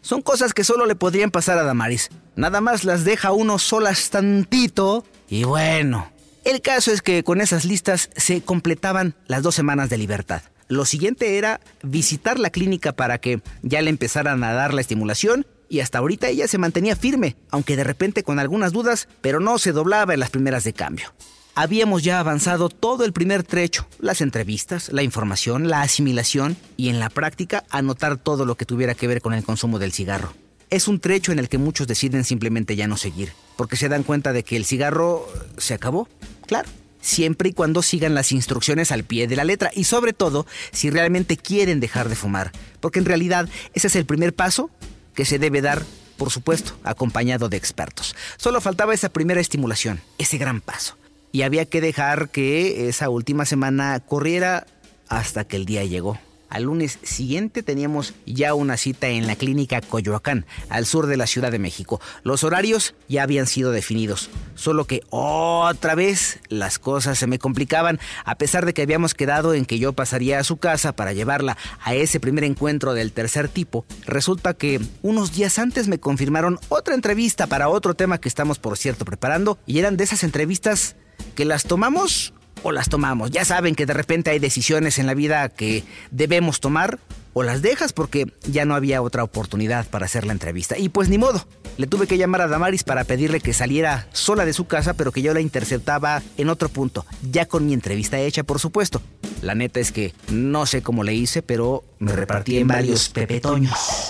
[0.00, 2.10] Son cosas que solo le podrían pasar a Damaris.
[2.36, 6.12] Nada más las deja uno solas tantito y bueno,
[6.44, 10.42] el caso es que con esas listas se completaban las dos semanas de libertad.
[10.68, 15.46] Lo siguiente era visitar la clínica para que ya le empezaran a dar la estimulación
[15.68, 19.58] y hasta ahorita ella se mantenía firme, aunque de repente con algunas dudas, pero no
[19.58, 21.12] se doblaba en las primeras de cambio.
[21.56, 26.98] Habíamos ya avanzado todo el primer trecho, las entrevistas, la información, la asimilación y en
[26.98, 30.32] la práctica anotar todo lo que tuviera que ver con el consumo del cigarro.
[30.70, 34.02] Es un trecho en el que muchos deciden simplemente ya no seguir, porque se dan
[34.02, 36.08] cuenta de que el cigarro se acabó.
[36.46, 36.68] Claro,
[37.00, 40.90] siempre y cuando sigan las instrucciones al pie de la letra y sobre todo si
[40.90, 44.70] realmente quieren dejar de fumar, porque en realidad ese es el primer paso
[45.14, 45.82] que se debe dar,
[46.16, 48.16] por supuesto, acompañado de expertos.
[48.36, 50.96] Solo faltaba esa primera estimulación, ese gran paso.
[51.30, 54.66] Y había que dejar que esa última semana corriera
[55.08, 56.18] hasta que el día llegó.
[56.54, 61.26] Al lunes siguiente teníamos ya una cita en la clínica Coyoacán, al sur de la
[61.26, 62.00] Ciudad de México.
[62.22, 67.98] Los horarios ya habían sido definidos, solo que otra vez las cosas se me complicaban,
[68.24, 71.56] a pesar de que habíamos quedado en que yo pasaría a su casa para llevarla
[71.82, 73.84] a ese primer encuentro del tercer tipo.
[74.06, 78.78] Resulta que unos días antes me confirmaron otra entrevista para otro tema que estamos por
[78.78, 80.94] cierto preparando y eran de esas entrevistas
[81.34, 82.32] que las tomamos
[82.64, 83.30] o las tomamos.
[83.30, 86.98] Ya saben que de repente hay decisiones en la vida que debemos tomar
[87.34, 90.78] o las dejas porque ya no había otra oportunidad para hacer la entrevista.
[90.78, 91.46] Y pues ni modo,
[91.76, 95.12] le tuve que llamar a Damaris para pedirle que saliera sola de su casa, pero
[95.12, 99.02] que yo la interceptaba en otro punto, ya con mi entrevista hecha, por supuesto.
[99.42, 104.03] La neta es que no sé cómo le hice, pero me repartí en varios pepetoños.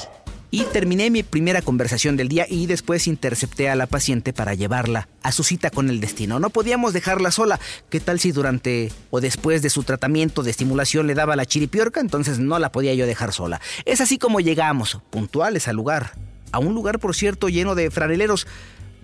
[0.54, 5.08] Y terminé mi primera conversación del día y después intercepté a la paciente para llevarla
[5.24, 6.38] a su cita con el destino.
[6.38, 7.58] No podíamos dejarla sola.
[7.90, 11.98] ¿Qué tal si durante o después de su tratamiento de estimulación le daba la chiripiorca?
[11.98, 13.60] Entonces no la podía yo dejar sola.
[13.84, 16.12] Es así como llegamos, puntuales al lugar.
[16.52, 18.46] A un lugar, por cierto, lleno de franeleros.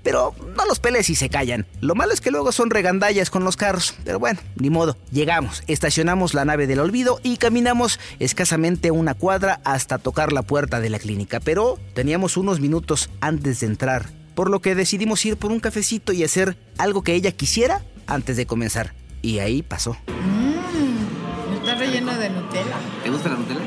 [0.03, 1.67] Pero no los pelees y se callan.
[1.81, 3.95] Lo malo es que luego son regandallas con los carros.
[4.05, 4.97] Pero bueno, ni modo.
[5.13, 10.81] Llegamos, estacionamos la nave del olvido y caminamos escasamente una cuadra hasta tocar la puerta
[10.81, 11.41] de la clínica.
[11.41, 14.07] Pero teníamos unos minutos antes de entrar.
[14.35, 18.37] Por lo que decidimos ir por un cafecito y hacer algo que ella quisiera antes
[18.37, 18.95] de comenzar.
[19.23, 19.97] Y ahí pasó.
[20.07, 22.77] Mmm, está relleno de Nutella.
[23.03, 23.60] ¿Te gusta la Nutella?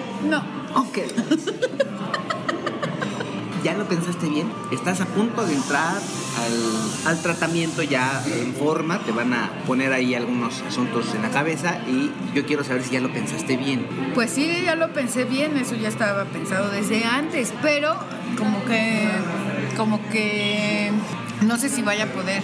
[3.96, 4.52] Pensaste bien?
[4.72, 9.94] Estás a punto de entrar al, al tratamiento ya en forma, te van a poner
[9.94, 13.86] ahí algunos asuntos en la cabeza y yo quiero saber si ya lo pensaste bien.
[14.16, 17.96] Pues sí, ya lo pensé bien, eso ya estaba pensado desde antes, pero
[18.38, 19.08] como que,
[19.78, 20.92] como que,
[21.44, 22.42] no sé si vaya a poder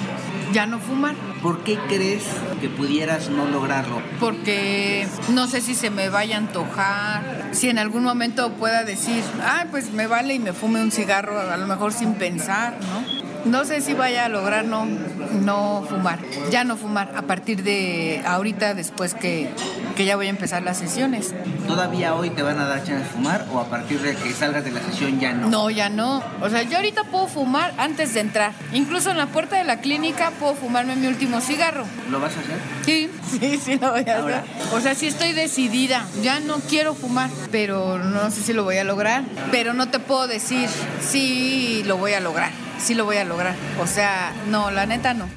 [0.51, 1.15] ya no fumar.
[1.41, 2.23] ¿Por qué crees
[2.59, 4.01] que pudieras no lograrlo?
[4.19, 9.23] Porque no sé si se me vaya a antojar, si en algún momento pueda decir,
[9.41, 13.18] ah, pues me vale y me fume un cigarro, a lo mejor sin pensar, ¿no?
[13.45, 16.19] No sé si vaya a lograr no, no fumar,
[16.51, 19.49] ya no fumar a partir de ahorita, después que,
[19.95, 21.33] que ya voy a empezar las sesiones.
[21.67, 24.63] ¿Todavía hoy te van a dar chance de fumar o a partir de que salgas
[24.65, 25.47] de la sesión ya no?
[25.49, 26.21] No, ya no.
[26.41, 28.51] O sea, yo ahorita puedo fumar antes de entrar.
[28.73, 31.85] Incluso en la puerta de la clínica puedo fumarme mi último cigarro.
[32.11, 32.57] ¿Lo vas a hacer?
[32.85, 33.09] Sí,
[33.39, 34.39] sí, sí lo voy a Ahora.
[34.39, 34.77] hacer.
[34.77, 36.05] O sea, sí estoy decidida.
[36.21, 39.23] Ya no quiero fumar, pero no sé si lo voy a lograr.
[39.51, 40.67] Pero no te puedo decir
[41.01, 42.51] sí lo voy a lograr.
[42.80, 43.55] Sí lo voy a lograr.
[43.80, 45.27] O sea, no, la neta no.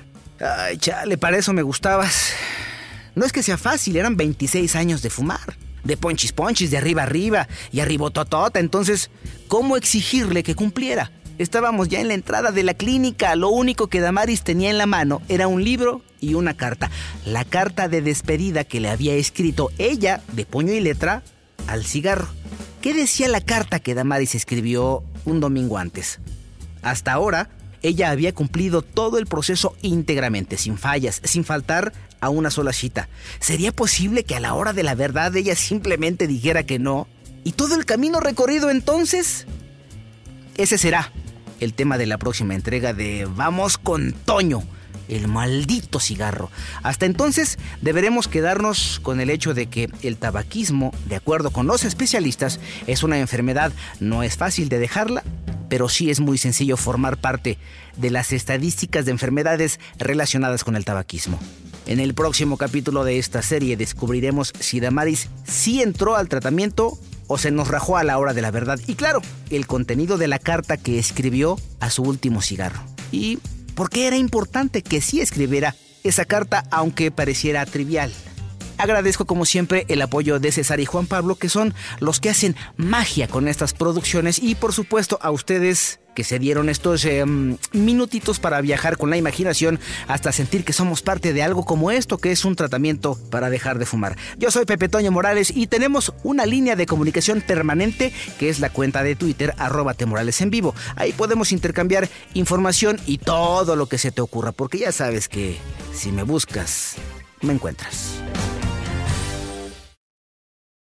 [0.40, 2.32] Ay, chale, para eso me gustabas.
[3.14, 5.56] No es que sea fácil, eran 26 años de fumar.
[5.84, 8.60] De ponchis ponchis, de arriba arriba y arribototota.
[8.60, 9.10] Entonces,
[9.48, 11.10] ¿cómo exigirle que cumpliera?
[11.38, 13.34] Estábamos ya en la entrada de la clínica.
[13.34, 16.90] Lo único que Damaris tenía en la mano era un libro y una carta.
[17.24, 21.22] La carta de despedida que le había escrito ella, de puño y letra,
[21.66, 22.28] al cigarro.
[22.80, 26.20] ¿Qué decía la carta que Damaris escribió un domingo antes?
[26.82, 27.48] Hasta ahora,
[27.82, 33.08] ella había cumplido todo el proceso íntegramente, sin fallas, sin faltar a una sola cita.
[33.40, 37.08] ¿Sería posible que a la hora de la verdad ella simplemente dijera que no?
[37.44, 39.46] ¿Y todo el camino recorrido entonces?
[40.56, 41.12] Ese será
[41.58, 44.62] el tema de la próxima entrega de Vamos con Toño,
[45.16, 46.50] el maldito cigarro.
[46.82, 51.84] Hasta entonces deberemos quedarnos con el hecho de que el tabaquismo, de acuerdo con los
[51.84, 55.22] especialistas, es una enfermedad, no es fácil de dejarla,
[55.68, 57.58] pero sí es muy sencillo formar parte
[57.96, 61.38] de las estadísticas de enfermedades relacionadas con el tabaquismo.
[61.86, 67.38] En el próximo capítulo de esta serie descubriremos si Damaris sí entró al tratamiento o
[67.38, 68.78] se nos rajó a la hora de la verdad.
[68.86, 72.82] Y claro, el contenido de la carta que escribió a su último cigarro.
[73.10, 73.38] Y
[73.74, 78.12] por qué era importante que sí escribiera esa carta aunque pareciera trivial.
[78.78, 82.56] Agradezco como siempre el apoyo de César y Juan Pablo, que son los que hacen
[82.76, 87.24] magia con estas producciones, y por supuesto a ustedes que se dieron estos eh,
[87.72, 92.18] minutitos para viajar con la imaginación hasta sentir que somos parte de algo como esto,
[92.18, 94.16] que es un tratamiento para dejar de fumar.
[94.38, 98.70] Yo soy Pepe Toño Morales y tenemos una línea de comunicación permanente que es la
[98.70, 100.74] cuenta de Twitter arroba Morales en vivo.
[100.96, 105.58] Ahí podemos intercambiar información y todo lo que se te ocurra, porque ya sabes que
[105.94, 106.96] si me buscas,
[107.40, 108.22] me encuentras.